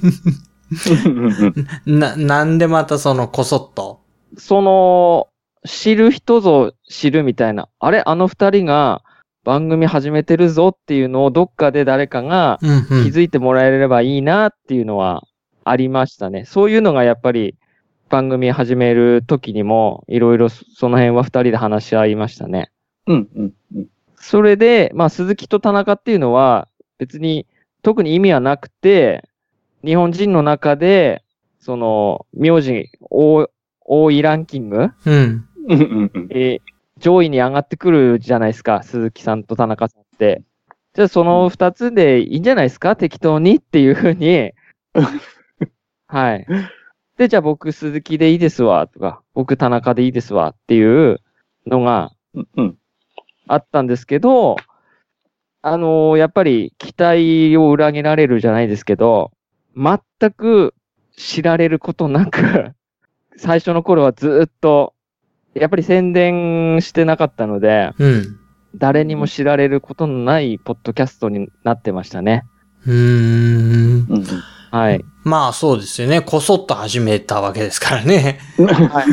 [1.86, 4.00] な、なんでまたそのこそっと？
[4.38, 5.28] その、
[5.68, 9.04] 知る人ぞ知るみたいな、あれあの二人が
[9.44, 12.66] 番組始めてるぞっていうのをどっかで誰かが気
[13.10, 15.24] づいてもらえればいいなっていうのは
[15.64, 16.46] ありましたね。
[16.46, 17.56] そういうのがやっぱり
[18.12, 22.70] 番組始める時にもいろいろそその辺は二人で話し合いましたね。
[23.08, 23.88] うん、うん、うん。
[24.18, 27.48] それで、まあ鈴木と田中っていうのは別に
[27.82, 29.28] 特に意味はなくて、
[29.84, 31.24] 日本人の中で、
[31.60, 33.50] その、名字多
[33.86, 35.14] 多いランキング、うん。
[35.14, 36.28] うん、うん、うん。
[36.32, 36.72] えー
[37.02, 40.44] 上位に上がってくるじゃないですか、鈴木さんと田中さんって。
[40.94, 44.52] じゃあその二つでいいんじゃないですか適当にっていうふうに。
[46.08, 46.46] はい。
[47.18, 51.20] で、じゃあ僕鈴木でいいですわ、とか、僕田中でいいですわっていう
[51.68, 52.12] のが。
[53.48, 54.56] あったんですけど、
[55.62, 59.32] あのーやっぱり期待を裏切られるじゃないですけど、
[59.76, 60.00] 全
[60.32, 60.74] く
[61.18, 62.72] 知られることなく、
[63.38, 64.94] 最初の頃はずっと、
[65.54, 68.38] やっぱり宣伝してなかったので、うん。
[68.74, 72.46] 誰にも知られることのないポッドキャストになってましたね。
[72.88, 72.92] う。
[72.92, 75.04] うんはい。
[75.24, 76.22] まあそうですよね。
[76.22, 78.40] こそっと始めたわけですからね。
[78.58, 78.68] うん。
[78.68, 79.06] はい。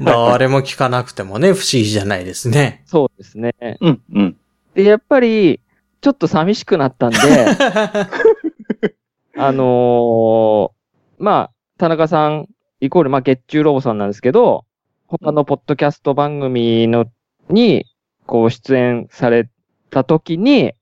[0.00, 2.82] 誰も聞かなくてもね、不思議じゃないですね。
[2.86, 3.54] そうですね。
[3.80, 4.36] うん、うん。
[4.74, 5.60] で、やっぱり、
[6.00, 7.18] ちょっと寂しくなったんで、
[9.36, 10.70] あのー
[11.18, 12.48] まあ、田中さん、
[12.80, 14.64] イコール、まあ、月中ロボさんなんですけど、
[15.06, 17.06] 他のポッドキャスト番組の、
[17.48, 17.86] に、
[18.26, 19.48] こう、出演され
[19.90, 20.72] た時に、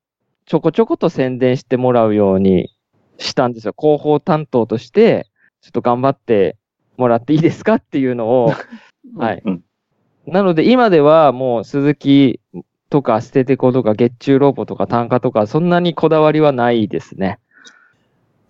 [0.47, 2.71] ちょこちょこと宣伝してもらうように
[3.19, 3.75] したんですよ。
[3.79, 5.27] 広報担当として、
[5.61, 6.57] ちょっと頑張って
[6.97, 8.53] もらっていいですかっていうのを、
[9.17, 9.63] はいうん。
[10.27, 12.41] なので今ではもう鈴木
[12.91, 17.39] とか捨ててことか月中ロボとか単価とかそんなにこだわりはないですね。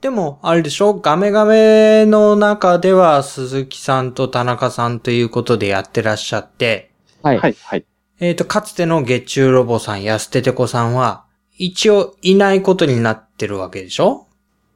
[0.03, 0.95] でも、あれでしょ？
[0.95, 6.91] ガメガメの中では鈴木さんと田中さんということでやってらっしゃって、
[7.23, 7.39] はい。
[7.39, 7.85] はい、はい。
[8.19, 11.25] えっ、と、かつての月中ロボさんや捨ててこさんは、
[11.57, 14.27] 一応いないことになってるわけでしょ？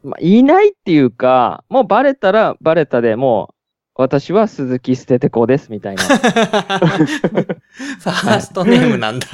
[0.07, 3.55] まあ、いないっていうか、もうバレたらバレたでも
[3.95, 6.03] 私は鈴木捨ててこです、みたいな。
[6.05, 9.27] ファーストネームなんだ。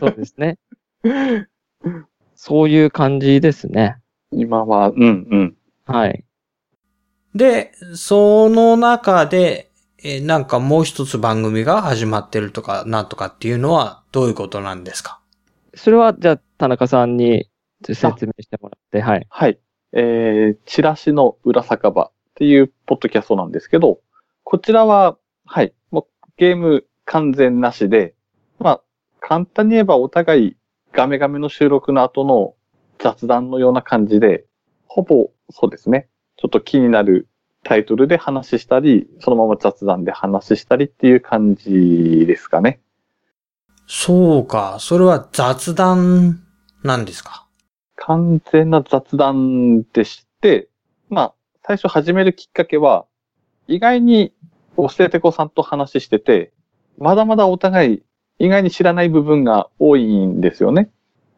[0.00, 0.58] そうですね。
[2.34, 3.98] そういう感じですね。
[4.30, 5.56] 今は、うんうん。
[5.86, 6.24] はい。
[7.34, 9.70] で、その中で、
[10.02, 15.20] えーなんかもう一つ番組が始まってるとか、なんとかっていうのはどういうことなんですか？
[15.74, 17.48] それは、じゃあ、田中さんに
[17.84, 19.26] 説明してもらって、はい。
[19.28, 19.58] はい。
[19.92, 24.00] えー、チラシの裏酒場っていうポッドキャストなんですけど、
[24.44, 28.14] こちらは、はい、もうゲーム完全なしで、
[28.58, 28.80] まあ、
[29.20, 30.56] 簡単に言えばお互い
[30.92, 32.54] ガメガメの収録の後の
[32.98, 34.44] 雑談のような感じで、
[34.86, 37.28] ほぼそうですね、ちょっと気になる
[37.64, 42.80] タイトルで話したり、そのまま雑談で話したりっていう感じですかね。
[43.86, 46.40] そうか、それは雑談
[46.82, 47.47] なんですか？
[48.08, 50.70] 完全な雑談でして、
[51.10, 53.04] まあ、最初始めるきっかけは、
[53.66, 54.32] 意外に、
[54.78, 56.50] お捨ててこさんと話してて、
[56.96, 58.02] まだまだお互い、
[58.38, 60.88] 意外に知らない部分が多いんですよね。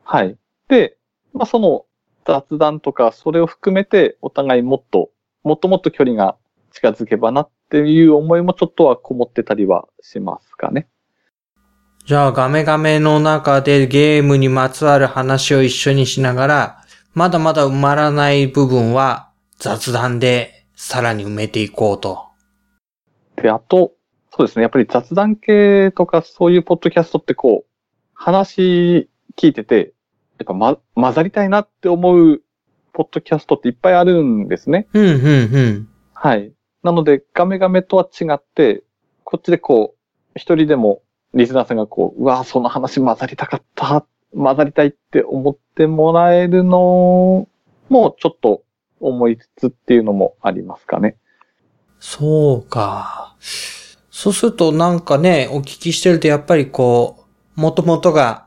[0.05, 0.37] はい。
[0.69, 0.97] で、
[1.33, 1.87] まあ、その
[2.25, 5.11] 雑談とか、それを含めて、お互いもっと、
[5.43, 6.37] もっともっと距離が
[6.71, 10.87] 近づけばなっていう思いもちょっとはこもってたりはしますかね。
[12.11, 22.25] じゃあガメガメの中でゲームにまつわる話を一緒にしながら、まだまだ埋まらない部分は雑談でさらに埋めていこうと。
[23.37, 23.93] で、あと、
[24.37, 24.63] そうですね。
[24.63, 27.71] やっぱり雑談系とかそういうポッドキャストってこう、
[28.13, 29.95] 話聞いてて、
[30.41, 32.43] やっぱま、混ざりたいなって思う
[32.93, 34.89] ポッドキャストっていっぱいあるんですね。
[34.95, 35.89] うん、うん、うん。
[36.13, 36.53] はい。
[36.83, 38.83] なので、ガメガメとは違って、
[39.23, 39.99] こっちでこう、
[40.35, 41.03] 一人でも
[41.35, 47.49] リスナーさんがこう、うわその話混ざりたかった、混ざりたいって思ってもらえるの
[47.89, 48.63] もちょっと
[49.01, 51.17] 思いつつっていうのもありますかね。
[51.99, 53.37] そうか。
[54.11, 57.25] そうするとなんかね、お聞きしてるとやっぱりこ
[57.57, 58.47] う、もともとが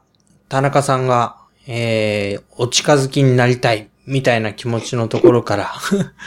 [0.50, 5.72] 田中さんが、えー、お近づきになりたいみたいな気持ちのところから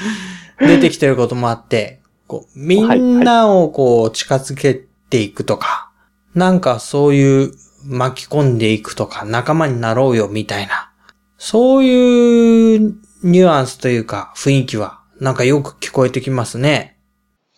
[0.59, 4.75] 出てきてることもあって、こうみんなをこう近づけ
[5.11, 5.90] ていくとか、
[6.37, 7.53] なんかそういう
[7.85, 10.92] 巻き込んでいくとか仲間になろうよみたいな、
[11.38, 12.94] そういう
[13.25, 17.01] ニュアンスというか雰囲気はなんかよく聞こえてきますね。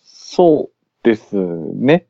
[0.01, 2.07] そうですね。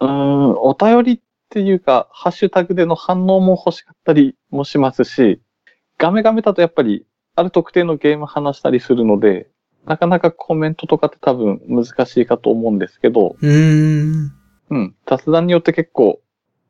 [0.00, 5.40] うーん、お便りっていうか、ハッシュタグでの反応も欲しかったりもしますし、
[5.96, 9.48] ガメガメだとやっぱり、ある特定のゲーム話したりするので、
[9.86, 14.41] なかなかコメントとかって多分難しいかと思うんですけど、うーん。
[14.72, 16.22] うん、雑談によって結構、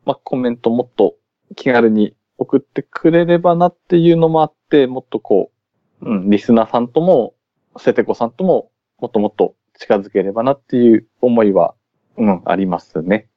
[0.05, 1.15] まあ、コメントもっと
[1.55, 5.53] 気軽に送ってくれればなっていうのもあって、もっとこ
[6.01, 7.35] う、うん、リスナーさんとも、
[7.79, 11.77] セテコさんとも、もっともっと近づければなっていう思いは、
[12.17, 13.29] うん、ありますね。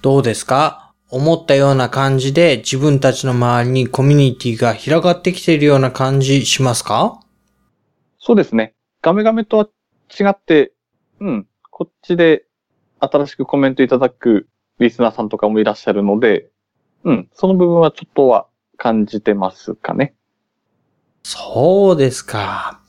[0.00, 0.94] どうですか？
[1.10, 7.20] 思ったような感じで自分たちの周りにコミュニティが広がってきているような感じしますか？
[8.18, 8.74] そうですね。
[9.02, 9.68] ガメガメとは
[10.18, 10.72] 違って、
[11.20, 12.44] うん、こっちで
[13.00, 16.48] 新しくコメントいただくリスナーさんとかもいらっしゃるので、
[17.04, 20.14] うん、その部分はちょっとは感じてますかね。
[21.22, 22.80] そうですか。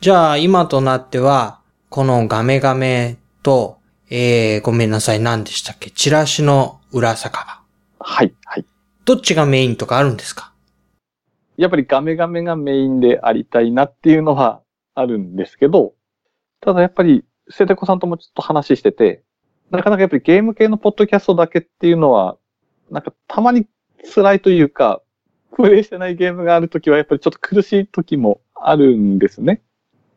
[0.00, 3.78] じゃあ今となっては、このガメガメと、
[4.10, 5.90] えー、ごめんなさい、何でしたっけ？
[5.90, 7.62] チラシの裏酒場。
[8.00, 8.66] はい、はい。
[9.04, 10.52] どっちがメインとかあるんですか？
[11.56, 14.60] やっぱりガメガメがメインでありたいなっていうのは
[14.94, 15.94] あるんですけど、
[16.60, 19.22] ただやっぱり、セテコさんともちょっと話してて、
[19.70, 22.36] なかなかやっぱりゲーム系のポッドキャストだけっていうのは、
[22.90, 23.66] なんかたまに
[24.14, 25.00] 辛いというか、
[25.56, 29.62] プレイしてないゲームがあるときはやっぱりちょっと苦しいときもあるんですね。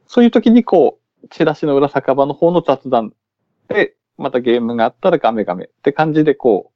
[0.07, 3.13] そういうときにこう、チラシの裏酒場の方の雑談
[3.67, 6.71] で、またゲームがあったらガメガメって感じでこ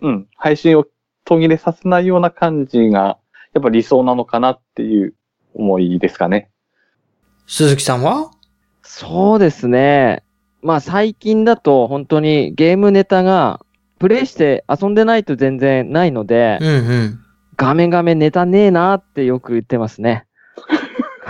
[0.00, 0.86] う、うん、配信を
[1.24, 3.18] 途切れさせないような感じが、
[3.52, 5.14] やっぱ理想なのかなっていう
[5.54, 6.50] 思いですかね。
[7.46, 8.32] 鈴木さんは？
[8.82, 10.23] そうですね。
[10.64, 13.60] まあ最近だと本当にゲームネタが
[13.98, 16.70] プレイして遊んでないと全然ないので、うんう
[17.04, 17.20] ん。
[17.56, 20.26] 画面画面ネタねえなってよく言ってますね。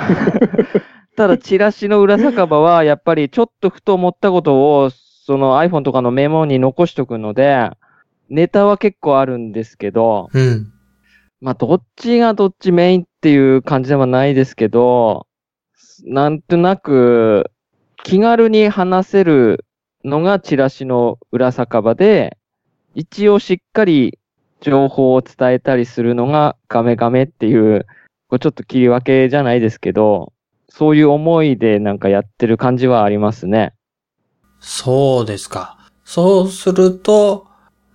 [1.16, 7.70] ただ、チラシの裏酒場は、やっぱりちょっとふと思ったことを、その iPhone とかのメモに残しとくので、
[8.30, 10.72] ネタは結構あるんですけど、うん。
[11.40, 15.26] まあ、どっちがどっちメインっていう感じではないですけど、
[16.04, 17.50] なんとなく、
[18.04, 19.64] 気軽に話せる
[20.04, 22.36] のがチラシの裏酒場で、
[22.94, 24.18] 一応しっかり
[24.60, 27.86] 情報を伝えたりするのがガメガメっていう、
[28.30, 30.34] ちょっと切り分けじゃないですけど、
[30.68, 33.72] そういう思いでなんかやってる感じはありますね。
[34.60, 35.78] そうですか。
[36.04, 37.46] そうすると、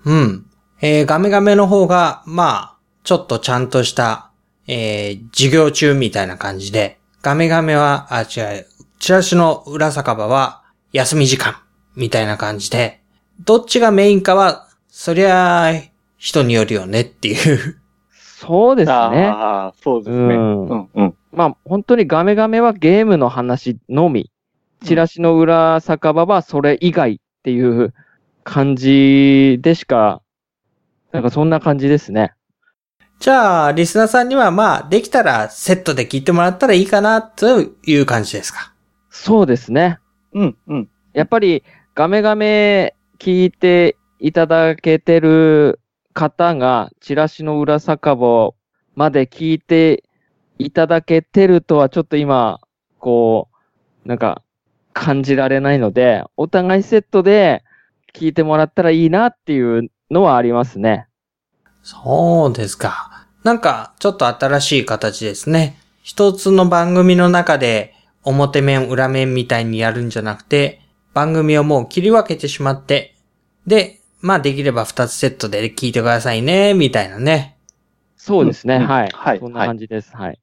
[0.05, 0.47] うん。
[0.81, 4.31] えー、ガメガメの方が、まあ、ちょっとちゃんとした、
[4.65, 8.65] えー、授業中みたいな感じで、ガメガメは、あ、違う、
[8.99, 11.55] チラシの裏酒場は、休み時間、
[11.95, 13.01] みたいな感じで、
[13.39, 15.71] どっちがメインかは、そりゃ、
[16.17, 17.79] 人によるよねっていう。
[18.11, 18.93] そうですね。
[18.93, 20.35] ああ、そうですね。
[20.35, 21.15] うんうんうん。
[21.31, 24.31] まあ本当にガメガメはゲームの話のみ。
[24.83, 27.93] チラシの裏酒場はそれ以外っていう
[28.43, 30.21] 感じでしか、
[31.13, 32.33] なんかそんな感じですね。
[33.19, 38.73] じゃあ、リスナーさんには、まあ、できたらセットで聞いてもらったらいいかな、という感じですか？
[39.09, 39.99] そうですね。
[40.33, 40.89] うんうん。
[41.13, 41.63] やっぱり
[41.95, 45.79] ガメガメ聞いていただけてる
[46.13, 48.53] 方が、チラシの裏酒場
[48.95, 50.03] まで聞いて
[50.57, 52.59] いただけてるとはちょっと今、
[52.99, 53.49] こ
[54.05, 54.43] う、なんか
[54.93, 57.63] 感じられないので、お互いセットで
[58.13, 61.07] 聞いてもらったらいいなっていうのはありますね。
[61.83, 63.27] そうですか。
[63.43, 65.79] なんか、ちょっと新しい形ですね。
[66.03, 67.93] 一つの番組の中で、
[68.29, 70.81] 表面、裏面みたいにやるんじゃなくて、
[71.13, 73.15] 番組をもう切り分けてしまって、
[73.67, 77.57] で、まあできれば二つセットで聞いてくださいね、みたいなね。
[78.17, 78.75] そうですね。
[78.75, 79.09] うんはい。
[79.13, 80.15] はいそんな感じです。
[80.15, 80.39] はい。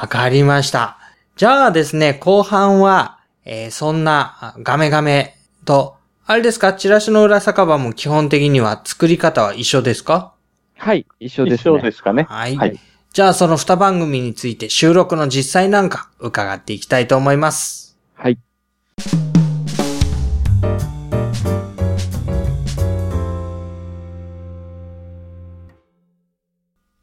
[0.00, 0.98] わかりました。
[1.36, 5.96] じゃあですね、後半は、えーそんなあガメガメと、
[6.26, 6.72] あれですか？
[6.72, 10.32] チラシの裏酒場も基本的には作り方は一緒ですか？
[10.76, 11.06] はい。
[11.20, 11.78] 一緒です一ね。
[11.80, 12.22] 緒ですかね？
[12.22, 12.56] はい。
[12.56, 12.78] はい。
[13.14, 17.96] じゃあその二番組について収録の実際なんか伺っていきたいと思います。
[18.14, 18.40] はい。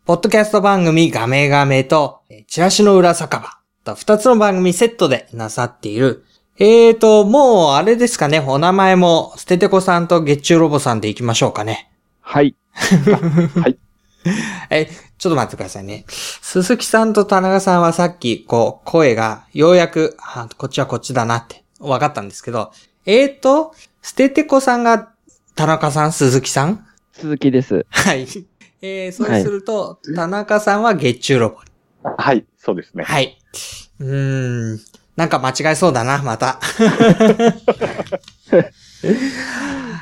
[0.04, 6.26] ポッドキャスト番組ガメガメと、えーチラシの裏酒場と二つの番組セットでなさっている。
[6.60, 11.90] えーと、もうあれですかね、お名前も、ステテコさんと月中ロボさんで行きましょうかね。
[12.20, 12.54] はい。
[14.70, 14.90] え、
[15.22, 16.04] ちょっと待ってくださいね。
[16.08, 22.72] 鈴木さんと田中さんはさっき、こう、声が、ようやく、あ、こっちはこっちだなって、分かったんですけど、
[23.06, 25.12] えーと、ステテコさんが、
[25.54, 26.84] 田中さん、鈴木さん？
[27.14, 27.86] 鈴木です。
[27.92, 28.26] はい。
[28.82, 31.60] えー、そうすると、田中さんは月中ロボ。
[32.18, 33.04] はい、そうですね。
[33.04, 33.38] はい。
[34.00, 34.80] うーん、
[35.16, 36.60] なんか間違えそうだな、また。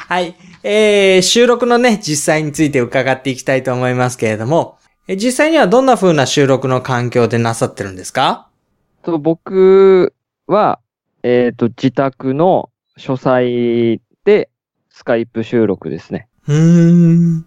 [0.08, 0.38] はい。
[0.64, 4.79] えー、収録のね、実際について伺っていきたいと思いますけれども、
[5.12, 8.48] え実際にはどんな風な収録の環境でなさってるんですか？
[9.02, 10.14] と僕
[10.46, 10.80] は、
[11.24, 14.52] えっ、と、自宅の書斎で
[14.90, 16.28] スカイプ収録ですね。
[16.48, 17.46] うーん。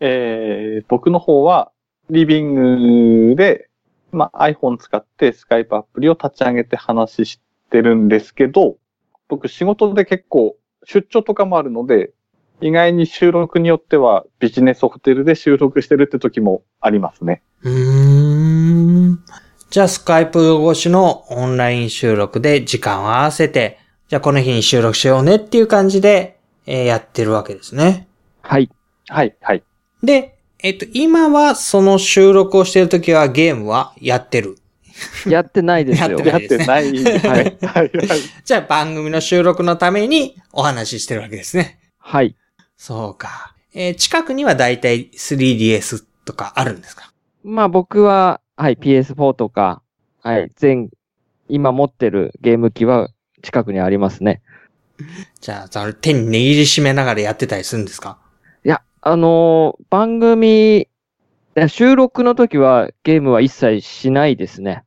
[0.00, 1.70] えー、僕の方は、
[2.10, 3.68] リビングで、
[4.10, 7.40] まあ、iPhone 使ってスカイプアプリを立ち上げて話し
[7.70, 8.76] てるんですけど、
[9.28, 12.10] 僕仕事で結構出張とかもあるので、
[12.62, 17.42] 意外に収録によってはビジネスホテルで収録してるって時もありますね。
[17.62, 19.24] うーん。
[19.70, 28.06] じゃあ、スカイプ越しのオンライン収録で時間を合わせて、じゃあこの日に収録しようねっていう感じで、えーやってるわけですね。
[28.42, 28.70] はい。
[29.08, 29.62] はい、はい。
[30.02, 34.56] で、えっと、今はその収録をしているときはゲームはやってる？
[35.26, 36.18] やってないですよ。
[36.20, 37.44] やってないやってない。
[37.46, 38.20] はい、はい、はい。
[38.44, 41.78] じゃあ番組の収録のためにお話ししてるわけですね。
[41.98, 42.36] はい。
[42.84, 43.54] そうか。
[43.74, 47.12] えー近くにはだいたい 3DS とかあるんですか？
[47.44, 49.82] まあ僕は、はい、PS4 とか、
[50.20, 50.90] はい、全、
[51.48, 53.10] 今持ってるゲーム機は
[53.40, 54.42] 近くにありますね。
[55.40, 58.18] じゃあ、手に握りしめながらやってたりするんですか？
[58.64, 60.88] いや、あのー番組、
[61.68, 64.82] 収録の時はゲームは一切しないですね。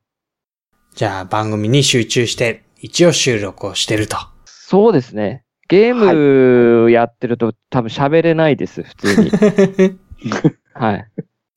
[0.94, 4.18] じゃあ番組に集中して一応収録をしてると。
[4.44, 5.44] そうですね。
[5.68, 9.30] ゲームやってると多分喋れないです、普通に。
[10.74, 11.06] はい。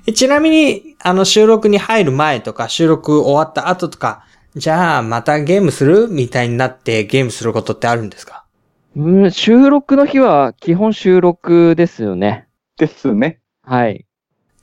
[0.07, 4.23] えちなみに、あの収録に入る前とか収録終わった後とか、
[4.55, 8.45] じゃあまたゲームするみたいになってゲームすることってあるんですか？
[8.95, 12.47] うん、収録の日は基本収録ですよね。
[12.77, 13.39] ですね。
[13.63, 14.05] はい。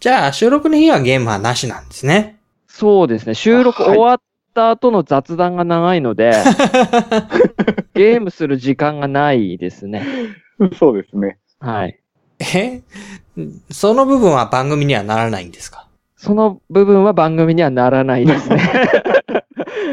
[0.00, 2.40] じゃあ収録の日はゲームはなしなんですね。
[2.66, 3.34] そうですね。
[3.34, 4.20] 収録はい終わっ
[4.56, 6.32] た後の雑談が長いので、
[7.94, 10.04] ゲームする時間がないですね。
[10.78, 11.38] そうですね。
[11.60, 12.00] はい。
[12.40, 12.80] え？
[13.70, 15.86] その部分は番組にはならないんですか？
[16.16, 18.56] その部分は番組にはならないですね。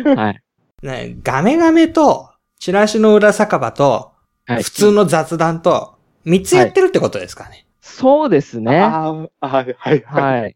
[0.16, 0.41] はい。
[0.82, 4.11] ね、ガメガメと、チラシの裏酒場と、
[4.45, 4.64] はい。
[4.64, 5.95] 普通の雑談と、
[6.26, 7.66] 三つやってるってことですかね？
[7.82, 8.80] そうですね。
[8.80, 10.41] ああ、はい、はい、はい。
[10.41, 10.55] はい。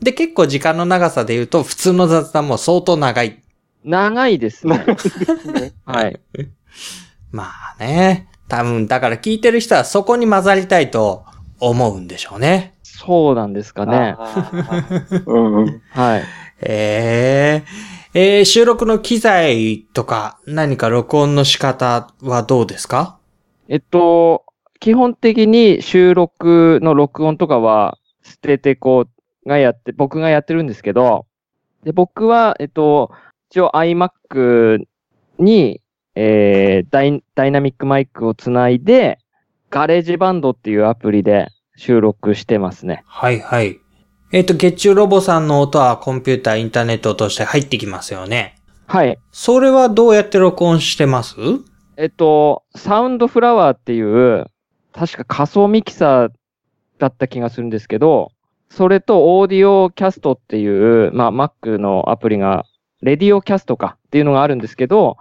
[0.00, 3.42] で、結構時間の長さで言うと、普通の雑談も相当長い。
[3.86, 4.84] 長いですね。
[5.84, 6.20] はい。
[7.30, 8.28] まあね。
[8.48, 11.24] 多分、だから聞いてる人はそこに混ざりたいと
[11.58, 12.74] 思うんでしょうね。
[12.82, 14.16] そうなんですかね。
[15.26, 15.82] うんうん。
[15.90, 16.22] はい。
[16.60, 17.64] え
[18.14, 23.18] ええー収録の機材とか何か録音の仕方はどうですか？
[23.68, 24.44] えっと、
[24.80, 29.06] 基本的に収録の録音とかは、捨ててこ
[29.44, 31.26] うがやって、僕がやってるんですけど、
[31.84, 33.10] で、僕は、えっと、
[33.50, 34.84] 一応 iMac
[35.38, 35.80] に、
[36.14, 39.18] えーダイ、ダイナミックマイクをつないで、
[39.70, 43.02] GarageBand っていうアプリで収録してますね。
[43.06, 43.78] はいはい。
[44.32, 48.56] えっ、と、月中ロボさんの音はコンピューター、インターネットを通して入ってきますよね。
[48.86, 49.18] はい。
[49.30, 51.36] それはどうやって録音してます？
[51.96, 54.46] えっと、 Soundflower っていう、
[54.92, 56.30] 確か仮想ミキサー
[56.98, 58.32] だった気がするんですけど、
[58.68, 62.64] それとオーディオキャストっていう、まあ Mac のアプリが、
[63.02, 65.16] レディオキャストかっていうのがあるんですけど、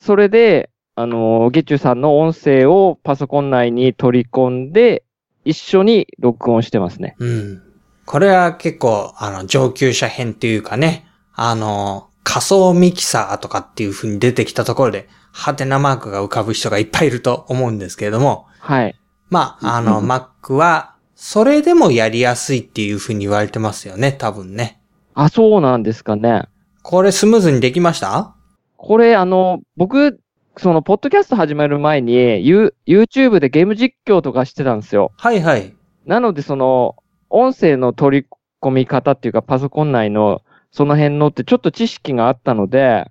[0.00, 5.04] それで、あの、ゲッチュさんの音声をパソコン内に取り込んで、
[5.44, 7.16] 一緒に録音してますね。
[7.18, 7.62] うん。
[8.04, 18.94] これは結構、あの、上級者編っていうかね、あの、仮想ミキサーとかっていう風に出てきたところで、ハテナマークが浮かぶ人がいっぱいいると思うんですけれども、はい。
[19.30, 24.80] まあ、あの、Mac は、それでもやりやすいっていう風に言われてますよね、多分ね。
[25.14, 26.44] あ、そうなんですかね。
[26.82, 28.34] これスムーズにできました？
[28.76, 30.20] これ、あの、僕、
[30.56, 35.12] その、ポッドキャスト始める前に、ユ YouTube でゲーム実況とかしてたんですよ。
[35.16, 35.74] はいはい。
[36.06, 36.96] なので、その、
[37.28, 38.26] 音声の取り
[38.62, 43.10] 込み方っていうか、パソコン内の、その辺のってちょっと知識があったので、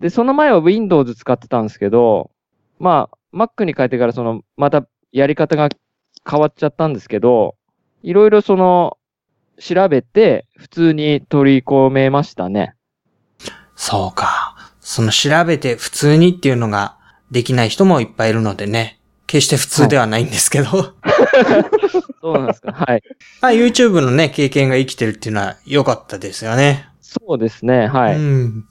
[0.00, 2.30] で、その前は Windows 使ってたんですけど、
[2.78, 5.68] まあ、Mac に変えてから、その、またやり方が
[6.28, 7.56] 変わっちゃったんですけど、
[8.02, 8.96] いろいろその、
[9.58, 12.74] 調べて、普通に取り込めましたね。
[13.80, 14.56] そうか。
[14.80, 16.96] その調べて普通にっていうのが
[17.30, 18.96] できない人もいっぱいいるのでね。
[19.28, 20.68] 決して普通ではないんですけど。
[22.20, 22.72] そうなんですか。
[22.72, 23.02] はい。
[23.40, 26.88] まあ YouTube のね、経験が生きてるっていうのは良かったですよね。
[27.00, 27.86] そうですね。
[27.86, 28.16] はい。
[28.16, 28.64] うん。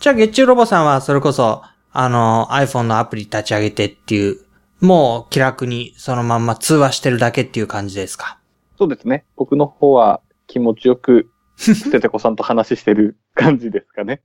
[0.00, 4.38] じゃあ、月中ロボさんはそれこそ、あの、iPhone のアプリ立ち上げてっていう、
[4.80, 8.38] もう気楽にそのまんま通話してるだけっていう感じですか？
[8.78, 9.24] そうですね。
[9.36, 14.20] 僕の方は気持ちよく、ステテコさんと話してる感じですかね。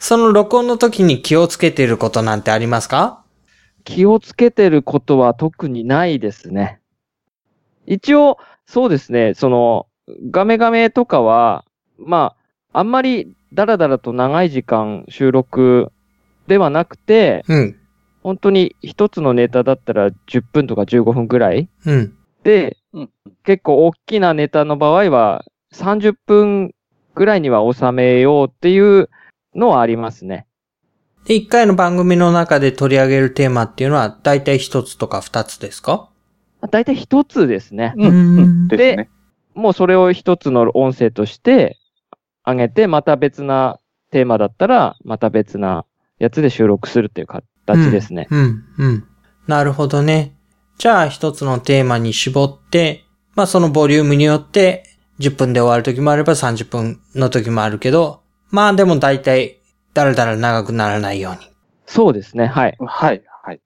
[0.00, 3.22] その録音の時に気をつけていることなんてありますか？
[3.84, 6.80] 気をつけてることは特にないですね。
[7.86, 9.86] 一応、そうですね、その、
[10.30, 11.64] ガメガメとかは、
[11.98, 12.34] ま
[12.72, 15.92] あ、あんまりダラダラと長い時間収録
[16.46, 17.76] ではなくて、うん。
[18.22, 22.14] 本当に一つのネタだったら10分とか15分ぐらいうん。
[22.42, 23.10] で、うん。
[23.44, 25.44] 結構大きなネタの場合は
[25.74, 26.74] 30分
[27.14, 29.10] ぐらいには収めようっていう
[29.54, 30.46] のはありますね。
[31.26, 36.08] で、一回の番組の中で取り上げるテーマっていうのは、だいたい一つとか二つですか？
[36.70, 37.94] だいたい一つですね。
[37.96, 38.38] うん。
[38.38, 39.10] うんですね。
[39.54, 41.78] もうそれを一つの音声として
[42.46, 43.78] 上げて、また別な
[44.10, 45.84] テーマだったら、また別な
[46.18, 48.28] やつで収録するっていう形ですね。
[48.30, 49.04] うん、うん。
[49.46, 50.36] なるほどね。
[50.78, 54.84] じゃあ一つのテーマに絞って、まあそのボリュームによって
[55.18, 59.60] 10分で終わる時もあれば30分の時もあるけど、まあでも大体
[59.94, 61.50] だらだら長くならないように。
[61.86, 62.46] そうですね。
[62.46, 62.76] はい。
[62.80, 63.22] はい。
[63.42, 63.60] はい。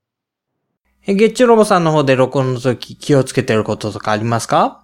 [1.07, 4.83] え、ゲッチュロボさんの方で録音の時気をつけてることとかありますか？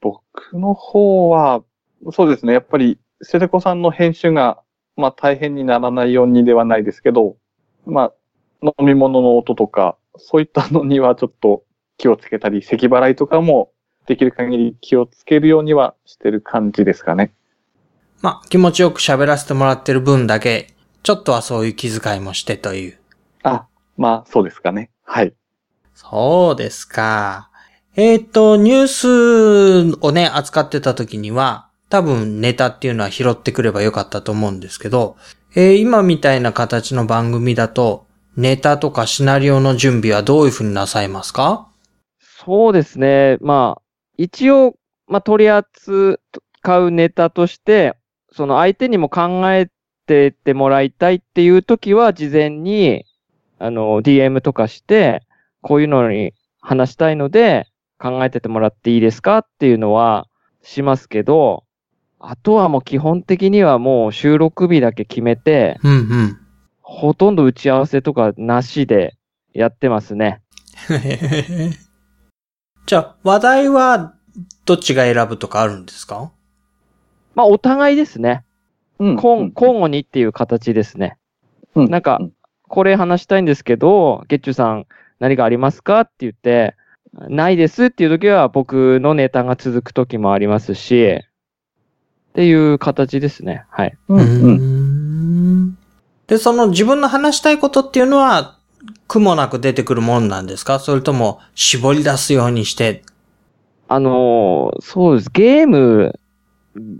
[0.00, 0.22] 僕
[0.52, 1.62] の方は、
[2.12, 2.52] そうですね。
[2.52, 4.62] やっぱり、ステテコさんの編集が、
[4.96, 7.36] まあ大変にならないようにではないですけど、
[7.86, 8.12] ま
[8.62, 11.64] あ、飲み物の音とか、そういったのにはちょっと
[11.98, 13.70] 気をつけたり、咳払いとかも
[14.06, 17.32] できる限り気をつけるようにはしてる感じですかね。
[18.22, 22.98] まあ気持ちよく喋らせてもらってる分だけ、ちょっとはそういう気遣いもしてという。
[23.42, 24.90] あ、まあそうですかね。
[25.04, 25.34] はい。
[25.94, 27.50] そうですか。
[27.94, 35.16] えっ、と、ニュースをね、扱ってた時には、多分ネタっていうのは拾ってくればよかったと思うんですけど、
[35.54, 38.06] えー今みたいな形の番組だと、
[38.36, 41.68] ネタとかシナリオの準備はどういうふうになさいますか？
[42.44, 43.38] そうですね。
[43.40, 43.82] まあ、
[44.18, 44.74] 一応、
[45.06, 46.18] まあ、取り扱
[46.80, 47.96] うネタとして、
[48.36, 49.70] その相手にも考え
[50.06, 53.06] てってもらいたいっていう時は、事前に、
[53.58, 55.22] あの、DM とかして、
[55.62, 57.66] こういうのに話したいので、
[57.98, 60.26] 考えててもらっていいですかっていうのは
[60.62, 61.64] しますけど、
[62.18, 66.38] あとはもう基本的にはもう収録日だけ決めて、うんうん。
[66.82, 69.16] ほとんど打ち合わせとかなしで
[69.54, 70.42] やってますね。
[72.84, 74.14] じゃあ、話題は
[74.66, 76.32] どっちが選ぶとかあるんですか？
[77.36, 78.42] まあ、お互いですね。
[78.98, 81.16] うん交交互にっていう形ですね。
[81.76, 82.32] うんなんかうん
[82.68, 84.86] これ話したいんですけど、ゲッチュさん
[85.20, 86.00] 何かありますか？
[86.00, 86.74] って言って、
[87.28, 91.20] ないですっていう時は僕のネタが続く時もありますし、っ
[92.34, 93.66] ていう形ですね。
[93.70, 93.96] はい。
[94.08, 95.78] うんうんうん
[96.26, 98.58] で、その自分の話したいことっていうのは、
[99.06, 100.80] 苦もなく出てくるもんなんですか？
[100.80, 103.04] それとも、絞り出すようにして？
[103.86, 105.30] あのーそうです。
[105.32, 106.18] ゲーム、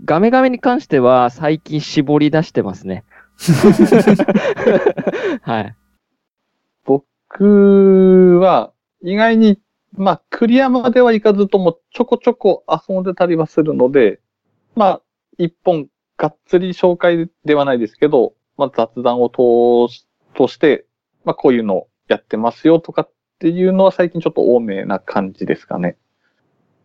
[0.05, 3.03] ガメガメに関しては最近絞り出してますね。
[5.41, 5.75] はい。
[6.85, 8.71] 僕は、
[9.01, 9.59] 意外に、
[9.93, 14.19] まあ、クリアまではいかずとも、ちょこちょこ遊んでたりはするので、
[14.75, 15.01] まあ、
[15.37, 20.85] 一本、がっつり紹介ではないですけど、まあ、雑談を通し、通して、
[21.23, 25.95] まあ、こういうのやってますよとかっていうのは最近ちょっと多めな感じですかね。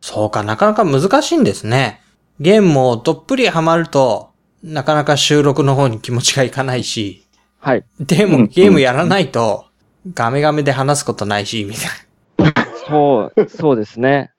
[0.02, 2.01] そうか、なかなか難しいんですね。
[2.40, 4.30] ゲームもどっぷりハマると、
[4.62, 7.26] なかなか収録の方に気持ちがいかないし、
[7.58, 7.84] はい。
[8.00, 9.66] でもうんゲームやらないと、
[10.14, 12.66] ガメガメで話すことないし、みたいな。
[12.88, 14.32] そう、そうですね。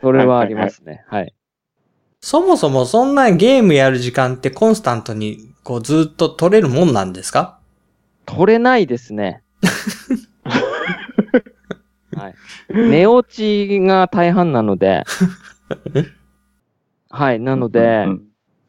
[0.00, 1.04] それはありますね。
[1.08, 1.34] はい。
[2.20, 7.58] そもそもそんなゲームやる時間ってコンスタントにこうずっと取れるもんなんですか？
[8.26, 9.42] 取れないですね。
[12.16, 12.34] はい。
[12.72, 15.02] 寝落ちが大半なので、
[17.12, 17.40] はい。
[17.40, 18.22] なので、うん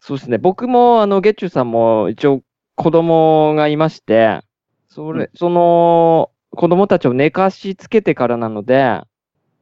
[0.06, 0.38] そうですね。
[0.38, 2.44] 僕も、あの、ゲッチュさんも一応
[2.76, 4.42] 子供がいまして、
[4.90, 9.00] それ、その、子供たちを寝かしつけてからなので、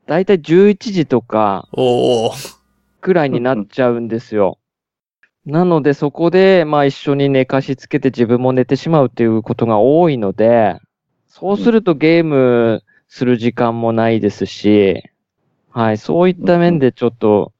[0.08, 1.70] だいたい11時とか。
[3.02, 4.58] くらいになっちゃうんですよ。
[5.46, 10.80] なので、そこで、まあ一緒に寝かしつけて自分も寝てしまうっていうことが多いので、
[11.28, 15.04] そうするとゲームする時間もないですし、
[15.70, 17.54] はい、そういった面でちょっと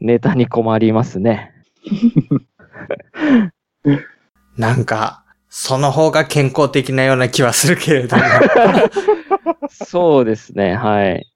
[0.00, 1.52] ネタに困りますね。
[4.56, 8.22] なんか、その方が健康的なような気はするけれども。
[9.70, 11.30] そうですね、はい。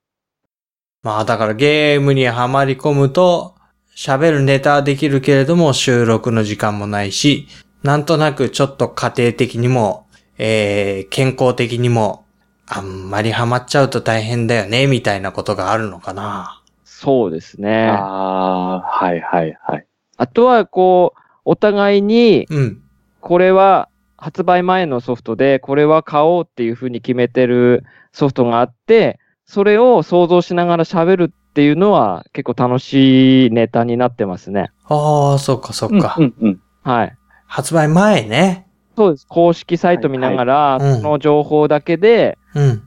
[1.03, 3.55] まあだからゲームにはまり込むと、
[3.97, 7.47] 喋るネタはできるけれども収録の時間もないし、
[7.83, 10.07] なんとなくちょっと家庭的にも、
[10.39, 12.25] えー、健康的にも、
[12.67, 16.62] あんまりハマっちゃうと大変だよね、みたいなことがあるのかな。
[17.03, 17.89] そうですね。
[17.89, 19.87] あああ、はいはいはい。
[20.33, 22.83] とは、こう、お互いに、うん。
[23.21, 34.71] これは発売前のソフトで、これは買おうっていうふうに決めてるソフトがあって、それを想像しながら喋るっていうのは結構楽しいネタになってますね。
[34.85, 36.15] ああ、そっかそっか。
[36.19, 36.61] うんうん。
[36.85, 37.17] はい。
[37.47, 38.69] 発売前ね。
[38.97, 39.27] そうです。
[39.27, 42.83] 公式サイト見ながら、はいはいうんその情報だけで、うん。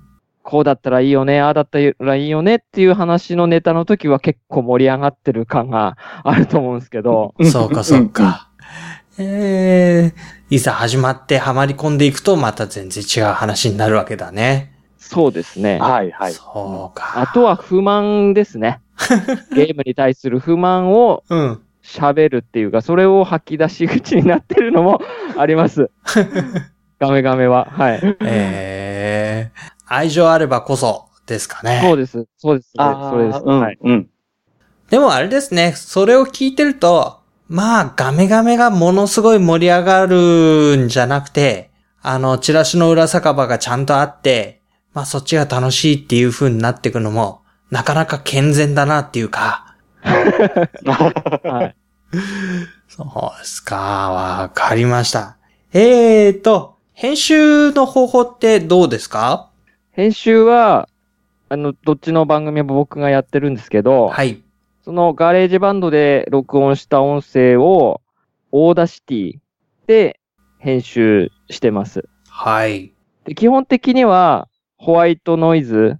[0.45, 8.51] こうだったらいいよね、ああだったらいいよねっていう話のネタの時は結構盛り上がってる感があると思うんですけど、そうかそうか。
[9.17, 14.73] えー、いざ始まってハマり込んでいくとまた全然違う話になるわけだね。
[14.99, 15.79] そうですね。
[15.79, 16.33] はいはい。
[16.33, 17.19] そうか。
[17.19, 18.81] あとは不満ですね。
[19.55, 21.61] ゲームに対する不満をうん。
[21.83, 25.01] 喋るっていうか、それを吐き出し口になってるのも
[25.37, 25.91] あります。
[26.99, 27.67] ガメガメは。
[27.69, 28.17] はい。
[28.21, 31.79] えー、愛情あればこそですかね。
[31.83, 32.25] そうです。
[32.37, 32.71] そうです。
[32.77, 33.41] ああ、それです。
[33.45, 33.77] うん、はい。
[33.81, 34.09] うん。
[34.89, 41.71] でもあれですね、それを聞いてると、まあ、ガメガメがものすごい盛り上がるんじゃなくて、
[42.01, 44.61] あの、チラシの裏酒場がちゃんとあって、
[44.93, 47.41] まあそっちが楽しいっていう風になっていくのも、
[47.71, 51.75] なかなか健全だなっていうか、 はい。
[52.87, 53.75] そうですか、
[54.11, 55.37] わかりました。
[55.73, 59.49] えーと、編集の方法ってどうですか？
[59.95, 60.89] 編集は、
[61.47, 64.43] あの、どっちの番組も僕がやってるんですけど、はい。
[64.83, 68.01] その GarageBand で録音した音声を、
[68.51, 69.33] Audacity
[69.87, 70.19] で
[70.59, 72.09] 編集してます。
[72.27, 72.91] はい。
[73.23, 75.97] で基本的には、ホワイトノイズ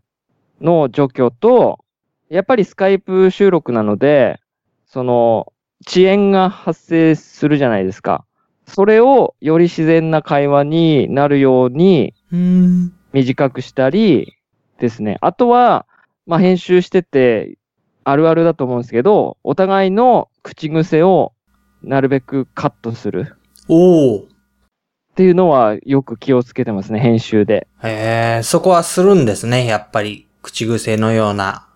[0.59, 1.79] の除去と、
[2.27, 4.41] やっぱりスカイプ収録なので、
[4.87, 5.53] その、
[5.87, 8.25] 遅延が発生するじゃないですか。
[8.67, 12.37] それをより自然な会話になるようにうー
[12.87, 12.93] ん。
[13.16, 14.36] 短くしたり
[14.78, 15.18] ですね。
[15.22, 15.86] あとは、
[16.26, 17.57] まあ、編集してて
[18.03, 21.32] あるあるだと思うんですけど、お互いの口癖を
[21.82, 23.38] なるべくカットする
[23.70, 24.22] おー。
[24.24, 24.28] っ
[25.16, 27.70] ていうのはよく気をつけてますね、編集で。
[27.82, 30.28] えー、そこはするんですね、やっぱり。
[30.41, 31.68] 口癖のような。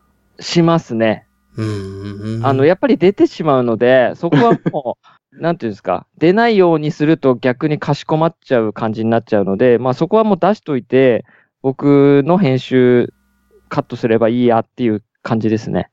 [0.41, 1.25] しますね。
[1.55, 2.45] うーん。
[2.45, 11.25] あの、やっぱり出てしまうので、そこはもう、なんていうんですか、出ないようにすると逆にかしこまっちゃう感じになっちゃうので、まあそこはもう出しといて、
[11.61, 13.13] 僕の編集
[13.69, 15.89] カットすればいいやっていう感じですね。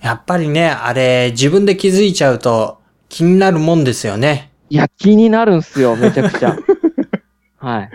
[0.00, 4.52] やっぱりね、あれ、自分で気づいちゃうと、気になるもんですよね。
[4.70, 6.56] いや、気になるんすよ、めちゃくちゃ。
[7.58, 7.90] はい。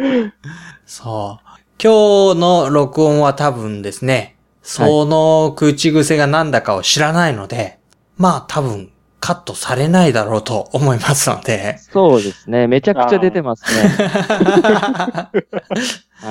[0.85, 1.47] そう。
[1.81, 7.79] 今日の録音は多分ですね、その口癖が何だかを知らないので、
[8.17, 8.89] まあ多分
[9.19, 11.79] カットされないだろうと思いますので。
[11.91, 12.67] そうですね。
[12.67, 13.89] めちゃくちゃ出てますね。
[13.89, 15.31] は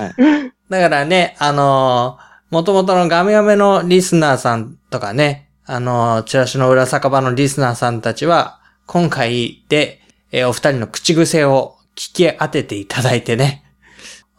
[0.06, 0.52] い。
[0.70, 13.64] だからね、あのー元々のガメガメのリスナーさんとかね、あのーチラシの裏酒場のリスナーさんたちは、今回で、えーお二人の口癖を聞き当てていただいてね。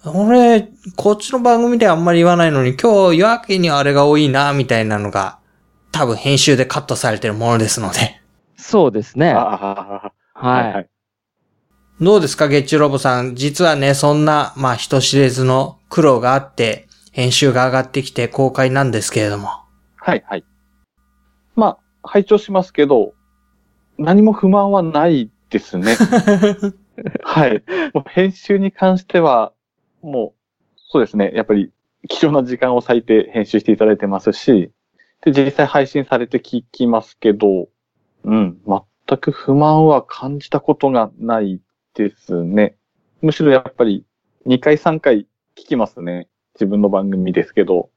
[0.05, 5.39] 俺、こっちの番組ではあんまり言わないのに、今日やけにあれが多いな、みたいなのが、
[5.91, 8.21] 多分編集でカットされてるものですので。
[8.67, 9.31] そうですね。
[9.31, 10.61] あは。
[10.65, 10.89] いいはい。
[12.01, 13.33] どうですか、ゲッチュロボさん？
[13.33, 19.47] 実はね、そんな、まあ、人知れずの苦労があって、編集が上がってきて公開なんですけれども。
[19.95, 20.43] はいはい。
[21.55, 23.13] まあ、拝聴しますけど、
[23.97, 25.95] 何も不満はないですね。
[27.23, 27.63] はい。
[27.93, 29.53] もう編集に関しては、
[30.01, 31.31] もう、そうですね。
[31.33, 31.71] やっぱり、
[32.09, 34.71] 貴重な時間を割いて編集していただいてますし、
[35.23, 37.69] で、実際配信されて聞きますけど、
[38.27, 38.57] うん、
[39.07, 41.61] 全く不満は感じたことがない
[41.95, 42.75] ですね。
[43.21, 44.05] むしろやっぱり、
[44.45, 46.27] 2回3回聞きますね。
[46.55, 47.89] 自分の番組ですけど。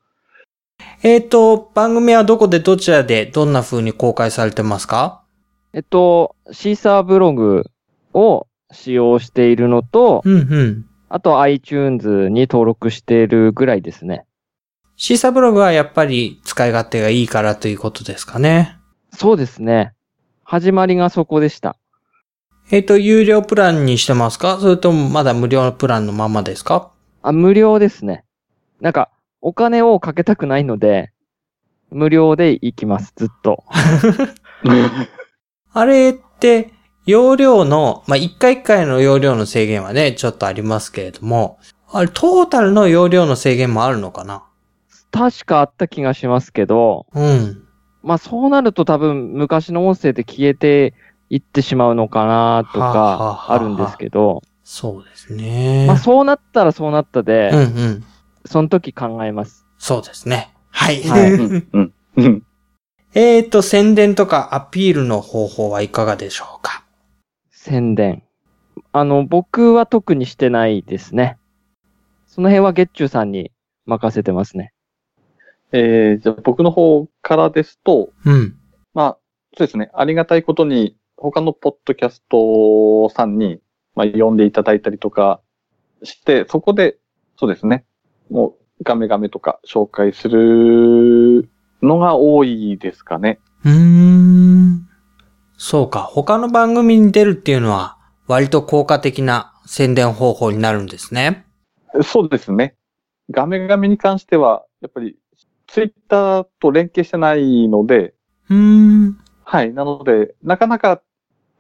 [1.03, 5.25] えっ、と、番組はどこでどちらでどんな風に公開されてますか？
[5.73, 7.65] えっと、シーサーブログ
[8.15, 10.87] を使用しているのと、うんうん。
[11.09, 14.27] あと iTunes に登録しているぐらいですね。
[14.97, 18.77] シーサーブログはやっぱり使い勝手がいいからということですかね。
[19.13, 19.93] そうですね。
[20.51, 21.77] 始まりがそこでした。
[22.73, 24.59] えっ、と、有料プランにしてますか？
[24.59, 26.91] それともまだ無料プランのままですか？
[27.23, 28.25] あ、無料ですね。
[28.81, 31.13] なんか、お金をかけたくないので、
[31.93, 33.63] 無料で行きます、ずっと。
[35.73, 36.73] あれって、
[37.07, 41.61] 容量の、まあ、一回一回の容量の制限はね、ちょっとありますけれども、
[41.93, 44.43] あれ、トータルの容量の制限もあるのかな？
[45.13, 47.67] 確かあった気がしますけど、うん。
[48.03, 50.95] まあそうなると多分昔の音声で消えて
[51.29, 55.87] いってしまうのかなとはあはあはあかあるんですけど、そうですね。
[55.87, 58.05] まあそうなったらそうなったで、うんうん。
[58.47, 59.67] その時考えます。
[59.79, 60.55] そうですね。
[60.71, 61.03] はい。
[61.03, 62.43] はいうん、うん、うん。
[63.15, 66.85] えっと、宣伝とかアピールの方法はいかがでしょうか？
[67.51, 68.23] 宣伝。
[68.93, 71.37] あの、僕は特にしてないですね。
[72.27, 73.53] その辺は月中さんに
[73.85, 74.73] 任せてますね。
[75.73, 78.57] えー、じゃあ僕の方からですと、うん。
[78.95, 79.19] まあ、
[79.57, 79.91] そうですね。
[79.95, 83.61] ありがたいことに、他のポッドキャストさんに、
[83.95, 85.41] まあ、呼んでいただいたりとか
[86.03, 86.97] して、そこで、
[87.39, 87.85] そうですね。
[88.31, 91.49] もう、ガメガメとか紹介する
[91.83, 93.39] のが多いですかね。
[93.65, 94.89] うーん。
[95.59, 96.01] そうか。
[96.01, 101.45] 他の番組に出るっていうのは、割と効果的な宣伝方法になるんですね。
[102.03, 102.77] そうですね。
[103.31, 105.17] ガメガメに関しては、やっぱり、
[105.71, 108.13] ツイッターと連携してないので、
[108.49, 109.19] うーん。
[109.45, 109.73] はい。
[109.73, 111.01] なので、なかなか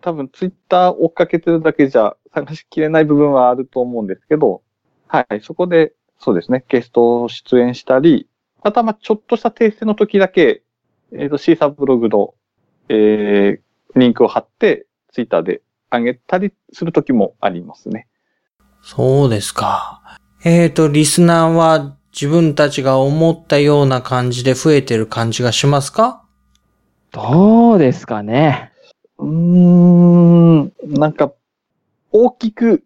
[0.00, 4.62] 多分ツイッター追っかけてるだけじゃ探しきれない部分はあると思うんですけど、
[5.06, 5.40] はい。
[5.42, 6.64] そこで、そうですね。
[6.68, 8.28] ゲスト出演したり、
[8.64, 10.64] またまあちょっとした訂正の時だけ、
[11.12, 12.34] えっ、と、シーサーブログの、
[12.88, 18.08] えー、リンクを貼って、ツイッターで上げたりする時もありますね。
[18.82, 20.18] そうですか。
[20.44, 26.24] えっ、と、リスナーは自分たちが思ったような感じで増えてる感じがしますか？
[27.12, 28.72] どうですかね。
[29.18, 31.32] うーん、なんか、
[32.12, 32.84] 大きく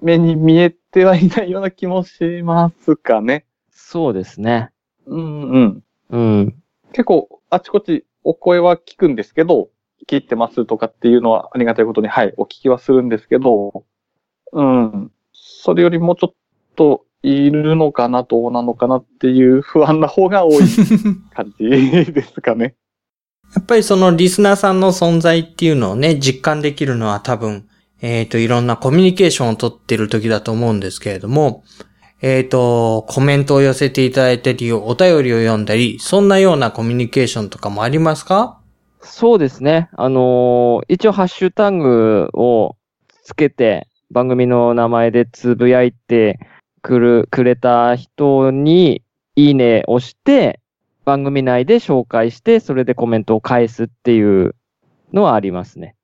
[0.00, 3.44] 目に見えてはいないような気もしますかね。
[3.70, 4.70] そうですね。
[5.06, 5.84] うんうん。
[6.10, 6.62] うん。
[6.92, 9.70] 結構、あちこちお声は聞くんですけど、
[10.08, 13.84] 聞いてますとかっていうのはありがたいことに、はい、お聞きはするんですけど、
[14.52, 15.12] うん。
[15.32, 16.34] それよりもうちょっ
[16.76, 20.64] といるのかな、どうなのかなっていう不安な方が多い
[21.34, 21.68] 感じ
[22.12, 22.74] ですかね。
[23.54, 27.66] やっぱりそのリスナーさんの存在っていうのをね、実感できるのは多分、
[28.00, 31.64] えっ、と、いろんなコミュニケーションを取ってる時だと思うんですけれども、
[32.22, 38.60] えっ、と、コメントを寄せていただいたり、お便りを読んだり、そんなようなコミュニケーションとかもありますか？
[39.02, 39.88] そうですね。
[39.96, 42.76] あのー一応ハッシュタグを
[43.24, 46.38] つけて、番組の名前でつぶやいて
[46.82, 49.02] くる、くれた人に、
[49.36, 50.60] いいねを押して、
[51.04, 54.54] 番組内で紹介して、それでコメントを返すっていう
[55.12, 55.94] のはありますね。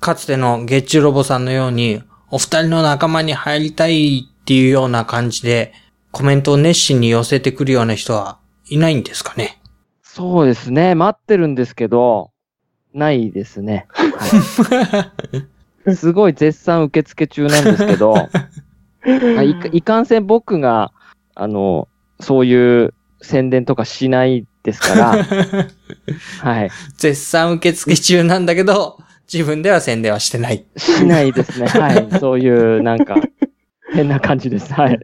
[0.00, 5.72] かつてのゲッチュロボさんのように、お二人の仲間に入りたいっていうような感じで、
[6.10, 9.60] コメントを熱心に寄せてくるような人はいないんですかね？
[10.02, 10.94] そうですね。
[10.94, 12.32] 待ってるんですけど、
[12.92, 13.86] ないですね。
[13.90, 14.26] は
[15.86, 18.28] い、 すごい絶賛受付中なんですけど、あ
[19.04, 20.92] いかいかんせん僕が、
[21.34, 21.88] あの、
[22.20, 25.24] そういう宣伝とかしないですから、
[26.40, 26.70] はい。
[26.96, 28.98] 絶賛受付中なんだけど、
[29.32, 30.64] 自分では宣伝はしてない。
[30.76, 31.66] しないですね。
[31.66, 32.08] はい。
[32.20, 33.16] そういう、なんか、
[33.92, 34.72] 変な感じです。
[34.72, 35.00] はい。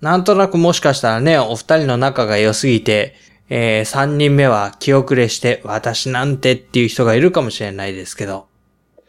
[0.00, 3.14] なんとなくもしかしたらね、お二人の仲が良すぎて、
[3.50, 8.46] えー、三人目は気遅れして、私なんてっていう人がいるかもしれないですけど。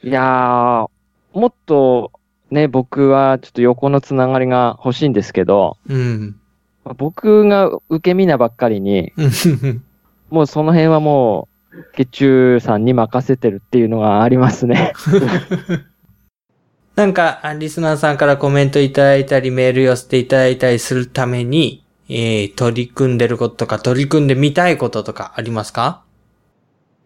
[0.04, 0.88] いやー、
[1.34, 2.12] もっと、
[2.52, 6.36] ね、僕はちょっと横のつながりが欲しいんですけど、うん。
[6.98, 9.14] 僕が受け身なばっかりに、
[10.30, 14.94] もうその辺はもう、月中さんに任せてるっていうのがありますね。
[16.96, 26.04] なんか、あリスナーさんからコメントいただいたり、メール寄せていただいたりするために、えー、取り組んでることとか、取り組んでみたいこととかありますか？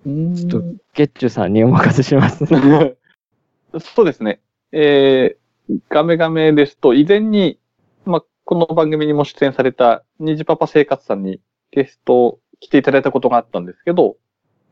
[0.06, 0.64] ちょっと、
[0.96, 2.46] 月中さんにお任せします。
[3.80, 4.40] そうですね。
[4.76, 7.60] えー、ガメガメですと、以前に、
[8.06, 14.18] まあ、この番組にも出演された、ニジパパ生活さんにゲスト来ていただいたことがあったんですけど、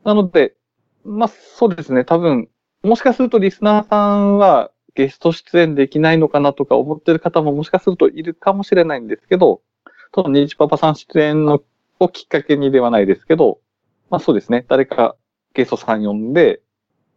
[0.04, 0.56] なので、
[1.04, 2.04] まあ、そうですね。
[2.04, 2.48] 多分、
[2.82, 9.62] もしかするとリスナーさんはゲスト出演できないのかなとか思ってる方ももしかするといるかもしれないんですけど、
[10.12, 11.62] そのニジパパさん出演の
[12.00, 13.60] をきっかけにではないですけど、
[14.10, 14.64] まあそうですね。
[14.68, 15.14] 誰か
[15.54, 16.60] ゲストさん呼んで、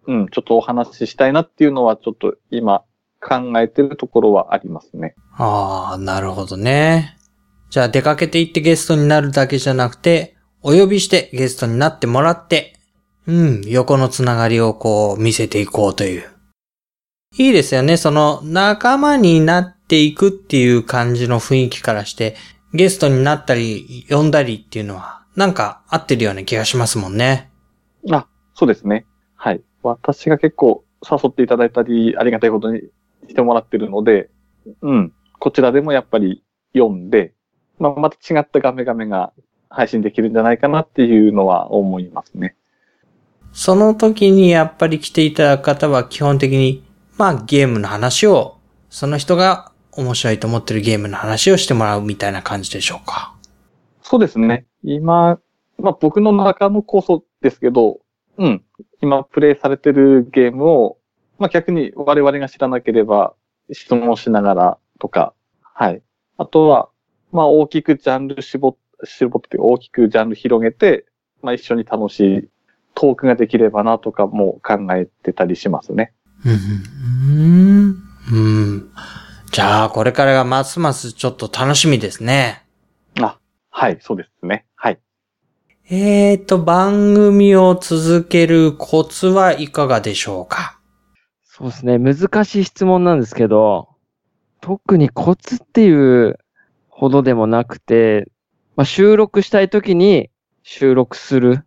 [0.08, 2.84] うん、ちょっとお話ししたいなっていうのはちょっと今
[3.22, 5.16] 考えてるところはありますね。
[5.38, 7.18] ああ、なるほどね。
[7.70, 12.76] じゃあ出かけて行ってゲストになるだけじゃなくて、お呼びしてゲストになってもらって、
[13.28, 16.24] うん、横のつながりをこう見せていこうという。
[17.38, 17.97] いいですよね。
[17.97, 22.36] その仲間になっていくっていう感じの雰囲気からして、
[22.74, 27.51] ゲストになったり、呼んだりっていうのは、なんか合ってるような気がしますもんね。
[28.12, 29.06] あ、そうですね。
[29.36, 29.62] はい。
[29.86, 32.82] 私が結構誘っていただいたり、ありがたいことに
[33.28, 34.30] してもらってるので、
[34.82, 35.14] うん。
[35.40, 37.34] こちらでもやっぱり読んで、
[37.78, 39.32] まあ、また違ったガメガメが
[39.70, 42.56] 配信できるんじゃないかなっていうのは思いますね。
[43.52, 46.84] その時にやっぱり来ていただく方は基本的に、
[47.18, 48.58] まあゲームの話を、
[48.90, 53.34] その人が面白いと思ってるゲームの話をしてもらうみたいな感じでしょうか？
[54.02, 54.66] そうですね。
[54.84, 55.40] 今、
[55.78, 58.00] まあ僕の中の構想ですけど、
[58.38, 58.64] うん。
[59.06, 60.97] 今プレイされてるゲームを、
[61.38, 63.36] まあ逆に我々が知らなければ
[63.72, 66.01] 質問しながらとか、はい。
[66.38, 66.89] あとは、
[67.32, 71.06] まあ大きくジャンル絞っ、絞って大きくジャンル広げて、
[71.43, 72.49] まあ一緒に楽しい
[72.95, 76.12] トークができればなとかも考えてたりしますね。
[76.43, 77.95] うん。
[78.34, 78.91] うん。
[79.51, 82.66] じゃあ、これからがますますちょっと楽しみですね。
[83.22, 83.38] あ、
[83.70, 84.66] はい、そうですね。
[85.90, 86.00] はい。
[86.00, 90.80] えーと、番組を続けるコツはいかがでしょうか？
[91.44, 91.98] そうですね。
[92.00, 93.90] 難しい質問なんですけど、
[94.62, 96.38] 特にコツっていう
[96.90, 98.28] ほどでもなくて、
[98.76, 100.30] まあ、収録したい時に
[100.64, 101.66] 収録する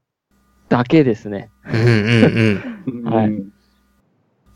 [0.68, 1.50] だけですね。
[1.66, 3.04] うんうんうん。
[3.10, 3.52] はいうん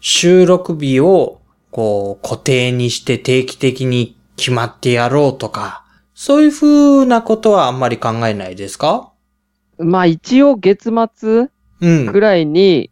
[0.04, 1.40] 収録日を、
[1.70, 9.11] こう、固定にして定期的に決まってやろうとか、そういう風なことはあんまり考えないですか？
[9.82, 11.48] まあ一応月末
[11.80, 12.06] うん。
[12.06, 12.90] くらいに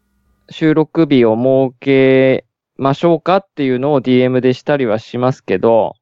[0.51, 2.45] 収録日を設け
[2.77, 5.95] ましょうかっていうのを DM でしたりはしますけど、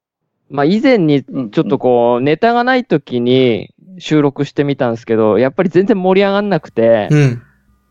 [0.49, 7.43] まあ以前にうんちょっとこうネタがない時に収録してみたんですけど、やっぱり全然盛り上がんなくて、うん。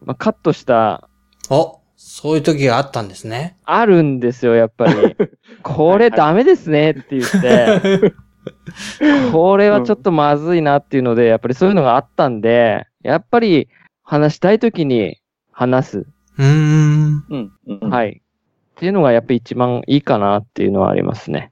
[0.01, 1.09] まあ、カットした
[1.49, 3.57] お、そういう時があったんですね。
[3.65, 5.15] あるんですよ、やっぱり。
[5.63, 8.13] これダメですねって言って、
[9.31, 13.67] これはちょっとまずいなっていうので、やっぱりそういうのがあったんで、やっぱり
[14.03, 15.17] 話したい時に
[15.51, 15.97] 話す。
[15.99, 17.25] うーん。
[17.29, 17.51] うん。
[17.67, 17.89] うん。
[17.89, 18.21] はい。
[18.21, 21.51] っていうのがやっぱり一番いいかなっていうのはありますね。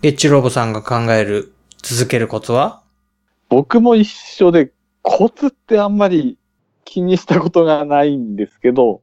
[0.00, 1.52] ゲッチロボさんが考える、
[1.82, 2.82] 続けるコツは？
[3.48, 6.38] 僕も一緒で、コツってあんまり
[6.84, 9.02] 気にしたことがないんですけど、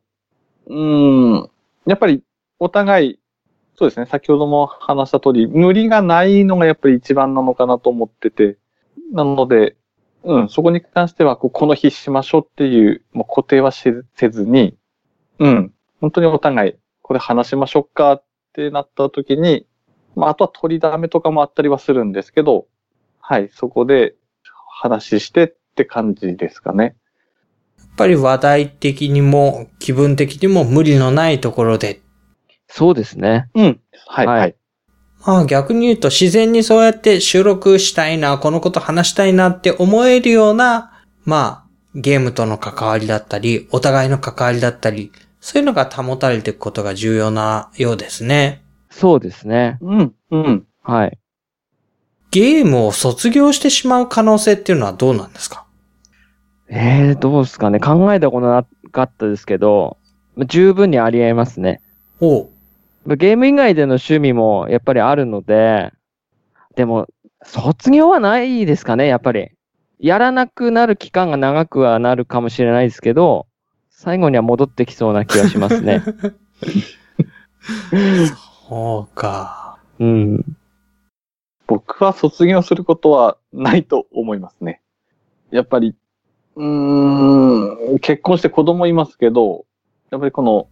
[0.67, 1.49] うーん、
[1.85, 2.23] やっぱり
[2.59, 3.19] お互い、
[3.79, 8.57] そうですね、先ほども話した通り、無理がないのがやっぱり一番なのかなと思ってて、
[9.13, 9.77] なので、
[10.25, 14.77] うん、そこに関しては、この日しましょうっていう、もう固定はせずに、
[15.39, 19.65] うん、本当にお互い、これ話しましょうかってなった時に、
[20.13, 22.67] まあ、あとは取りだめとかもあったりはするんですけど、
[23.21, 24.15] はい、そこで
[24.67, 26.97] 話してって感じですかね。
[27.77, 32.01] やっぱり話題的にも気分的にも無理のないところで。
[32.69, 33.49] そうですね。
[33.55, 33.79] うん。
[34.07, 34.55] はい、はいはい。
[35.25, 45.11] まあ逆に言うと自然にそうやって収録したいな、このこと話したいなって思えるような、まあゲームとの関わりだったり、お互いの関わりだったり、
[45.41, 48.61] そういうのが保たれていくことが重要なようですね。
[48.89, 49.77] そうですね。
[49.81, 50.67] うん、うん。
[50.83, 51.17] はい。
[52.31, 55.65] ゲームを卒業してしまう可能性っていうのはどうなんですか？
[56.69, 57.79] えー、どうですかね。
[57.79, 59.97] 考えたことなかったですけど、
[60.35, 61.81] まあ十分にあり得ますね。
[62.21, 62.49] おう。
[63.05, 65.91] まあゲーム以外での趣味もやっぱりあるので、
[66.75, 67.07] でも、
[67.43, 69.51] 卒業はないですかね、やっぱり。
[69.99, 73.47] やらなくなる期間が長くはなるかもしれないですけど、
[73.89, 76.01] 最後には戻ってきそうな気がしますね。
[78.69, 79.77] そうか。
[79.99, 80.57] うん。
[81.67, 84.81] 僕は卒業することはないと思いますね。
[85.51, 85.95] やっぱり、
[86.55, 89.65] うーん、結婚して子供いますけど、
[90.11, 90.68] やっぱりこの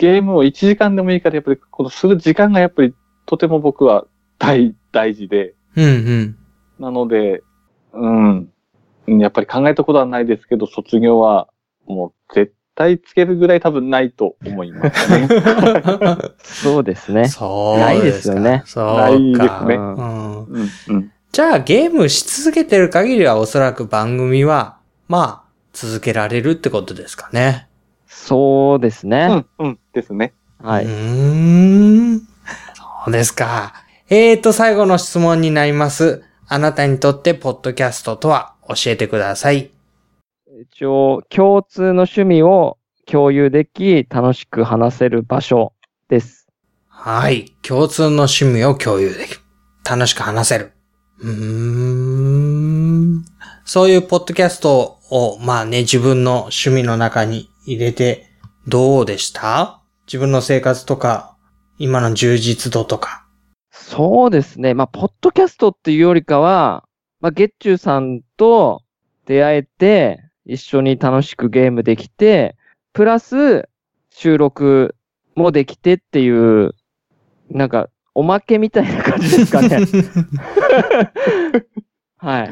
[0.00, 2.94] ゲームを1時間でもいいから、やっぱりこのする時間がやっぱり
[3.26, 4.06] とても僕は
[4.38, 6.36] 大、大事で、うんうん。
[6.78, 7.42] なので、
[7.92, 8.48] うん、
[9.06, 11.48] やっぱり考えたことはないですけど、卒業は
[11.86, 15.28] もう絶対つけるぐらい多分ないと思いますね。
[16.40, 17.28] そうですね。
[17.28, 19.02] そうないですよねそうか。
[19.02, 21.12] ないですねうんうん、うん。
[21.30, 24.78] じゃあゲームし続けてる限りはおそらく番組は、
[25.08, 27.68] まあ、続けられるってことですかね。
[28.26, 29.44] そうですね。
[29.58, 30.34] うん、うん、ですね。
[30.62, 30.84] はい。
[30.84, 32.18] うーん。
[32.18, 32.24] そ
[33.08, 33.72] うですか。
[34.08, 36.22] えーと、最後の質問になります。
[36.46, 39.70] あなたにとってポッドキャストとは教えてください。
[40.62, 45.72] 一応、共通の趣味を共有でき、楽しく話せる場所
[46.08, 46.48] です。
[46.88, 47.54] はい。
[47.62, 49.40] 共通の趣味を共有できる。
[49.88, 50.72] 楽しく話せる。
[51.20, 53.24] うーん。
[53.64, 58.26] そういうポッドキャストを、まあね、自分の趣味の中に入れて、
[58.66, 59.80] どうでした？
[60.06, 61.36] 自分の生活とか、
[61.78, 63.26] 今の充実度とか。
[63.70, 64.74] そうですね。
[64.74, 66.84] まあ、ポッドキャストっていうよりかは、
[67.20, 68.82] まあ、月中さんと
[69.26, 72.56] 出会えて、一緒に楽しくゲームできて、
[72.92, 73.68] プラス
[74.10, 74.96] 収録
[75.36, 76.74] もできてっていう、
[77.50, 79.78] なんか、おまけみたいな感じですかね。
[82.18, 82.50] はい。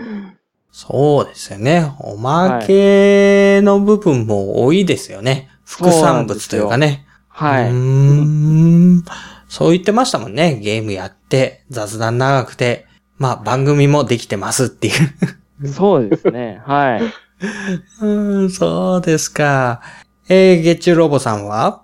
[0.80, 1.90] そうですよね。
[1.98, 5.50] おまけの部分も多いですよね。
[5.64, 7.04] 副産物というかね。
[7.26, 7.70] はい。
[7.70, 9.04] うーん。
[9.48, 10.60] そう言ってましたもんね。
[10.60, 14.90] ゲームやって、雑談長くて、まあ番組もできてますってい
[15.64, 15.68] う。
[15.68, 16.62] そうですね。
[16.64, 17.02] はい。
[17.02, 19.82] うーん、そうですか。
[20.28, 21.82] えー、月中ロボさんは？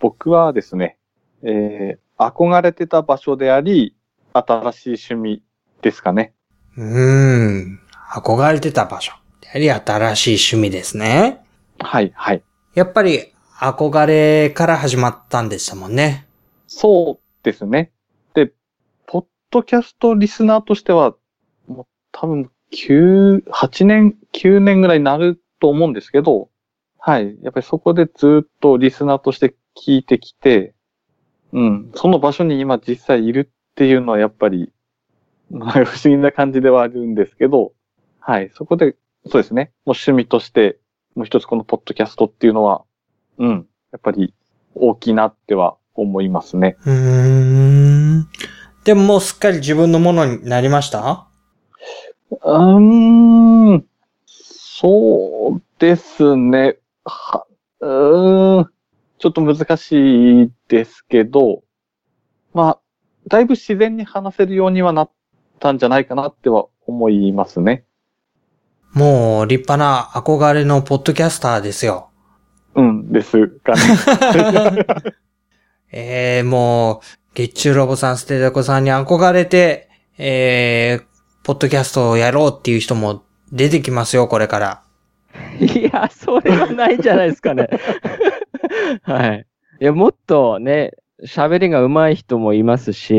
[0.00, 0.98] 僕はですね、
[1.44, 3.94] えー、憧れてた場所であり、
[4.32, 5.42] 新しい趣味
[5.80, 6.32] ですかね。
[6.76, 7.78] うーん。
[8.14, 9.12] 憧れてた場所。
[9.42, 11.44] やはり新しい趣味ですね。
[11.78, 12.42] はい、はい。
[12.74, 16.26] やっぱり憧れから始まったんでしたもんね。
[16.66, 17.90] そうですね。
[18.34, 18.52] で、
[19.06, 21.14] ポッドキャストリスナーとしては、
[21.66, 26.50] もう多分9、8年、9年ぐらいになると思うんですけど、
[26.98, 27.38] はい。
[27.42, 30.74] やっぱりそこでずっとリスナーとして聞いてきて、
[31.52, 31.92] うん。
[31.94, 34.70] その場所に今実際いるっていうのはやっぱり、
[35.50, 37.72] まあ不思議な感じではあるんですけど、
[38.24, 38.50] はい。
[38.54, 38.94] そこで、
[39.26, 39.72] そうですね。
[39.84, 40.78] もう趣味として、
[41.16, 42.84] もう一つこのポッドキャストっていうのは、
[43.38, 43.66] うん。
[43.90, 44.32] やっぱり
[44.76, 46.76] 大きいなっては思いますね。
[46.86, 48.28] うーん。
[48.84, 51.26] でももうすっかり自分のものになりました？
[52.30, 53.86] うーん。
[54.24, 56.78] そうですね。
[57.04, 57.44] は、
[57.80, 58.66] うーん。
[59.18, 61.64] ちょっと難しいですけど、
[62.54, 62.80] まあ、
[63.26, 65.10] だいぶ自然に話せるようにはなっ
[65.58, 67.84] たんじゃないかなっては思いますね。
[68.94, 72.10] もう立派な憧れのポッドキャスターですよ。
[72.74, 74.86] うん、ですかね。
[75.92, 77.00] えー、もう、
[77.34, 79.88] 月中ロボさん、ステテコさんに憧れて、
[80.18, 81.04] えー、
[81.44, 84.82] ポッドキャストをやろうっていう人も出てきますよ、これから。
[85.60, 87.68] いや、それはないんじゃないですかね。
[89.02, 89.46] はい。
[89.80, 90.92] いや、もっとね、
[91.24, 93.14] 喋りが上手い人もいますし、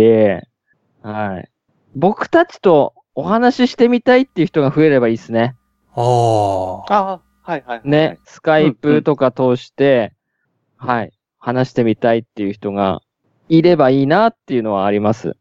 [1.01, 1.49] はい。
[1.95, 5.55] 僕たちとお話ししてみたいっていう人が増えればいいですね。
[5.95, 6.93] おー。
[6.93, 7.89] ああ、はいはい、はい。
[7.89, 10.13] ね、スカイプとか通して、
[10.77, 13.01] はい、話してみたいっていう人が
[13.49, 15.35] いればいいなっていうのはあります。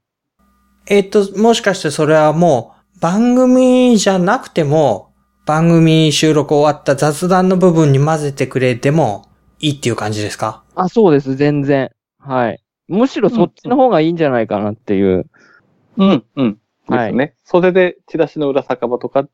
[0.86, 5.12] えっと、もしかしてそれはもう、番組じゃなくても、
[5.46, 9.26] 番組収録終わった雑談の部分に混ぜてくれても
[9.58, 10.62] いいっていう感じですか？
[10.76, 11.90] あ、そうです、全然。
[12.18, 12.62] はい。
[12.86, 15.26] むしろそっちの方がいいんじゃないかなっていう。
[15.96, 16.58] うん、うん。
[16.88, 17.34] ではいすね。
[17.44, 19.26] それで、チラシの裏酒場とか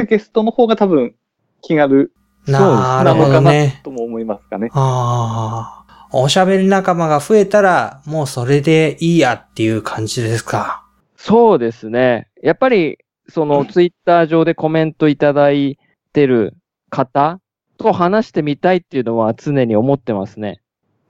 [0.00, 1.14] ってゲストの方が多分
[1.60, 2.12] 気軽
[2.46, 3.80] なるほなのかなどね。
[3.84, 4.68] とも思いますかね。
[4.72, 6.08] ああ。
[6.14, 10.84] おしゃべり仲間が増えたら、もうそれでいいやっていう感じですか。
[11.16, 12.28] そうですね。
[12.42, 15.78] やっぱり、そのツイッター上でコメントいただい
[16.12, 16.54] てる
[16.90, 17.40] 方
[17.78, 20.60] と話してみたいっていうのは常に思ってますね。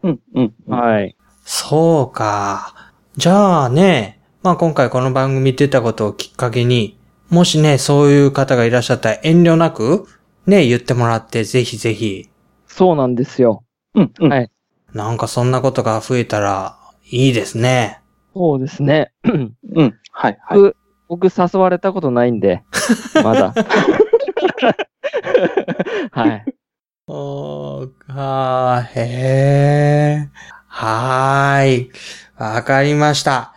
[0.03, 0.55] うん、うん。
[0.67, 1.17] うんはい。
[1.45, 2.93] そうか。
[3.17, 6.99] じゃあね、まあ今回この番組出たことをきっかけに、
[7.33, 10.07] もしね、そういう方がいらっしゃったら遠慮なく、
[10.47, 12.29] ね、言ってもらって、ぜひぜひ、
[12.67, 13.65] そうなんですよ。
[13.95, 14.31] うん、うん。
[14.31, 14.51] はい
[14.93, 16.79] なんかそんなことが増えたら
[17.11, 18.03] いいですね。
[18.35, 19.13] そうですね。
[19.25, 19.55] うん。
[20.13, 20.59] はい、はい。
[20.59, 20.77] 僕、
[21.09, 22.63] 僕誘われたことないんで、
[23.25, 23.55] まだ。
[26.13, 26.45] はい。
[27.09, 29.01] そうか、へ
[30.27, 30.29] え。
[30.67, 31.91] はーい。
[32.37, 33.55] わかりました。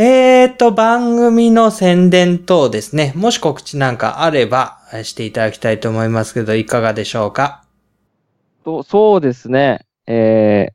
[0.00, 3.12] えーと、番組の宣伝等ですね。
[3.16, 7.64] もし告知なんかあればしていただきたいと思いますけど、いかがでしょうか？
[8.64, 9.86] とそうですね。
[10.06, 10.68] え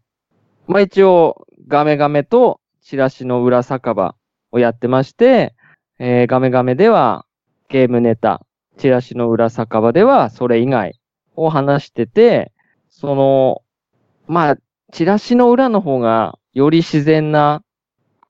[0.68, 4.16] ー、まあ一応、ガメガメとチラシの裏酒場
[4.52, 5.56] をやってまして、
[6.00, 7.26] えー、ガメガメでは
[7.70, 8.46] ゲームネタ、
[8.78, 11.00] チラシの裏酒場ではそれ以外
[11.38, 12.52] を話してて、
[12.90, 13.62] その、
[14.28, 14.58] まあ、
[14.92, 17.64] チラシの裏の方がより自然な、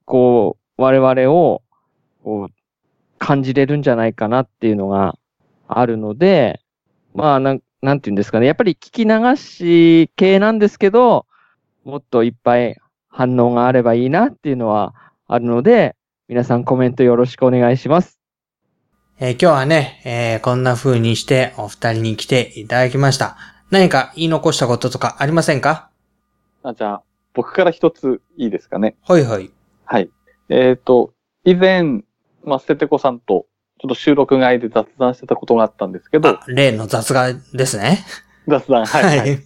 [0.06, 1.62] こう、我々を、
[2.24, 2.54] こう、
[3.20, 5.18] 感じれるんじゃないかなっていうのが
[5.68, 6.60] あるので、
[7.14, 8.48] まあ、なん、なんていうんですかね。
[8.48, 11.26] やっぱり聞き流し系なんですけど、
[11.84, 12.78] もっといっぱい
[13.10, 14.96] 反応があればいいなっていうのは
[15.28, 15.96] あるので、
[16.28, 18.20] 皆さんコメントよろしくお願いします。
[19.20, 23.38] えー今日はね、えーこんな風にしてお二人に来ていただきました。
[23.70, 25.90] 何か言い残したこととかありませんか？
[26.64, 27.04] あじゃあ、
[27.34, 28.96] 僕から一ついいですかね。
[29.02, 29.52] ほいほい。
[29.86, 30.10] はい。
[30.56, 31.14] えっ、と、
[31.46, 32.04] 以前、
[32.44, 33.48] まあ、捨ててこさんと、
[33.80, 38.06] ちょっと収録外で雑談してたことがあったんですけどあ、、例の雑談ですね。
[38.48, 39.40] 雑談、はい、はい。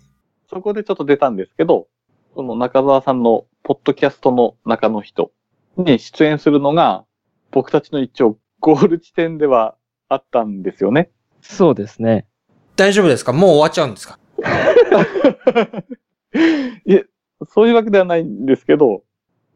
[0.50, 1.88] そこでちょっと出たんですけど、
[2.36, 5.32] その中澤さんのポッドキャストの中の人
[5.78, 7.06] に出演するのが、
[7.52, 9.76] 僕たちの一応ゴール地点では
[10.10, 11.10] あったんですよね。
[11.42, 12.28] そうですね。
[12.76, 13.32] 大丈夫ですか？
[13.32, 14.20] もう終わっちゃうんですか？
[16.86, 17.06] いえ、
[17.50, 19.04] そういうわけではないんですけど、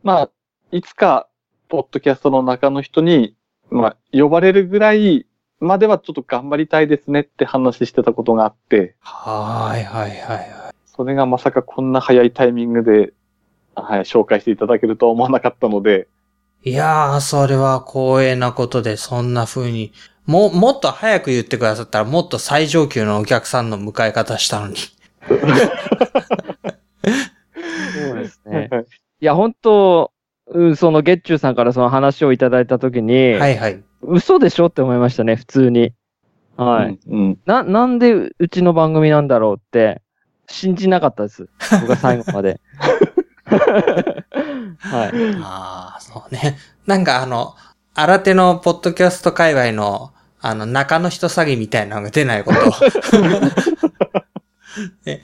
[0.03, 0.29] まあ、
[0.71, 1.27] いつか、
[1.71, 3.33] ポッドキャストの中の人に、
[3.69, 5.25] まあ、呼ばれるぐらい
[5.61, 10.75] まではちょっと頑張りたいですねって話してたことがあって、はーいはいはいはい。
[10.85, 13.13] それがまさかこんな早いタイミングで、
[13.73, 16.09] はい、紹介していただけるとは思わなかったので、
[16.65, 19.93] いやー、それは光栄なことで、そんな風に。
[20.25, 24.75] もう、もっと早く言ってくださったら、もっと最上級のお客さんの迎え方したのに。
[24.75, 25.37] そう
[28.19, 28.69] ですね。
[29.21, 30.20] いや、本当うん
[30.75, 33.83] その月中さんからその話をいただいたときに、はいはい。
[34.01, 35.93] 嘘でしょって思いましたね、普通に。
[36.57, 36.99] はい。
[37.07, 37.19] うん。
[37.19, 37.39] うん。
[37.45, 40.01] な、なんでううちの番組なんだろうって、
[40.47, 41.49] 信じなかったです。
[41.81, 42.59] 僕は最後まで。
[43.45, 45.11] はい。
[45.41, 46.57] ああ、そうね。
[46.85, 47.55] なんかあの、
[47.93, 52.59] 新手のポッドキャスト界隈の、あの、中の人詐欺みたいなのが出ないこと。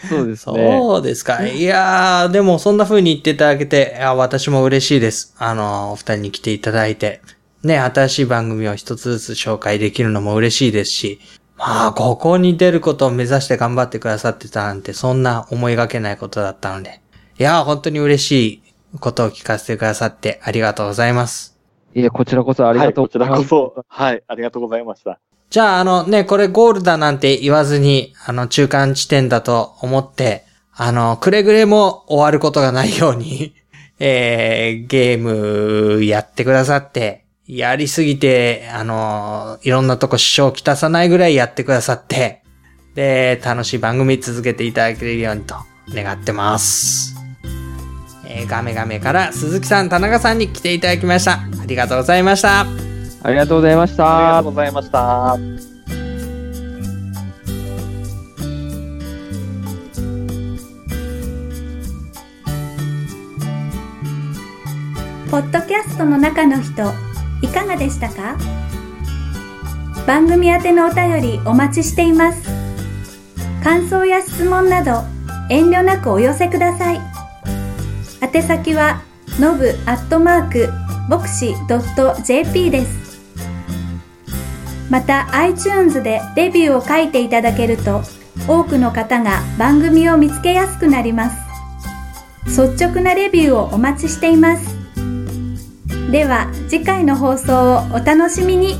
[0.09, 0.79] そうですね。
[0.79, 1.47] そうですか。
[1.47, 5.35] いやー、でもそんな風に言っていただけて、いや私も嬉しいです。
[5.37, 7.21] あの、お二人に来ていただいて、
[7.63, 11.19] ね、新しい番組を一つずつ紹介できるのも嬉しいですし、
[11.57, 17.01] まあ、ここに出ることを目指して頑張ってくださってたなんて、そんな思いがけないことだったので、
[17.39, 21.57] いやー、本当に嬉しいことを聞かせてくださってありがとうございます。
[21.95, 25.19] いや、こちらこそありがとうはい、こちらこそ、はい、ありがとうございました。
[25.49, 30.45] じゃあ、あのね、これゴールだなんて言わずに、あの、中間地点だと思って、
[30.75, 33.55] あの、くれぐれも終わることがないように、
[33.99, 42.43] えー、ゲームやってくださって、やりすぎて、あの、いろんなとこ支障をきたさないぐらいやってくださって、
[42.93, 45.55] で、楽しい番組続けていただけるようにと
[45.89, 47.15] 願ってます。
[48.25, 51.33] えー、ガメガメから鈴木さん、田中さんに来ていただきました。
[51.33, 52.96] ありがとうございました。
[53.27, 54.51] ありがとうございましたありがとう。
[54.53, 55.37] ございました。
[65.29, 66.93] ポッドキャストの中の人、
[67.41, 68.37] いかがでしたか？
[70.07, 72.47] 番組宛てのお便りお待ちしています。
[73.61, 75.03] 感想や質問など、
[75.49, 77.01] 遠慮なくお寄せください。
[78.21, 79.01] 宛先は、
[79.37, 80.69] のぶアットマーク、
[81.09, 81.53] ボクシ
[82.23, 83.06] .jp です。
[84.89, 88.01] また、iTunes でレビューを書いていただけると、
[88.47, 91.47] 多くの方が番組を見つけやすくなります。
[92.47, 94.75] 率直なレビューをお待ちしています。
[96.11, 98.75] では次回の放送をお楽しみに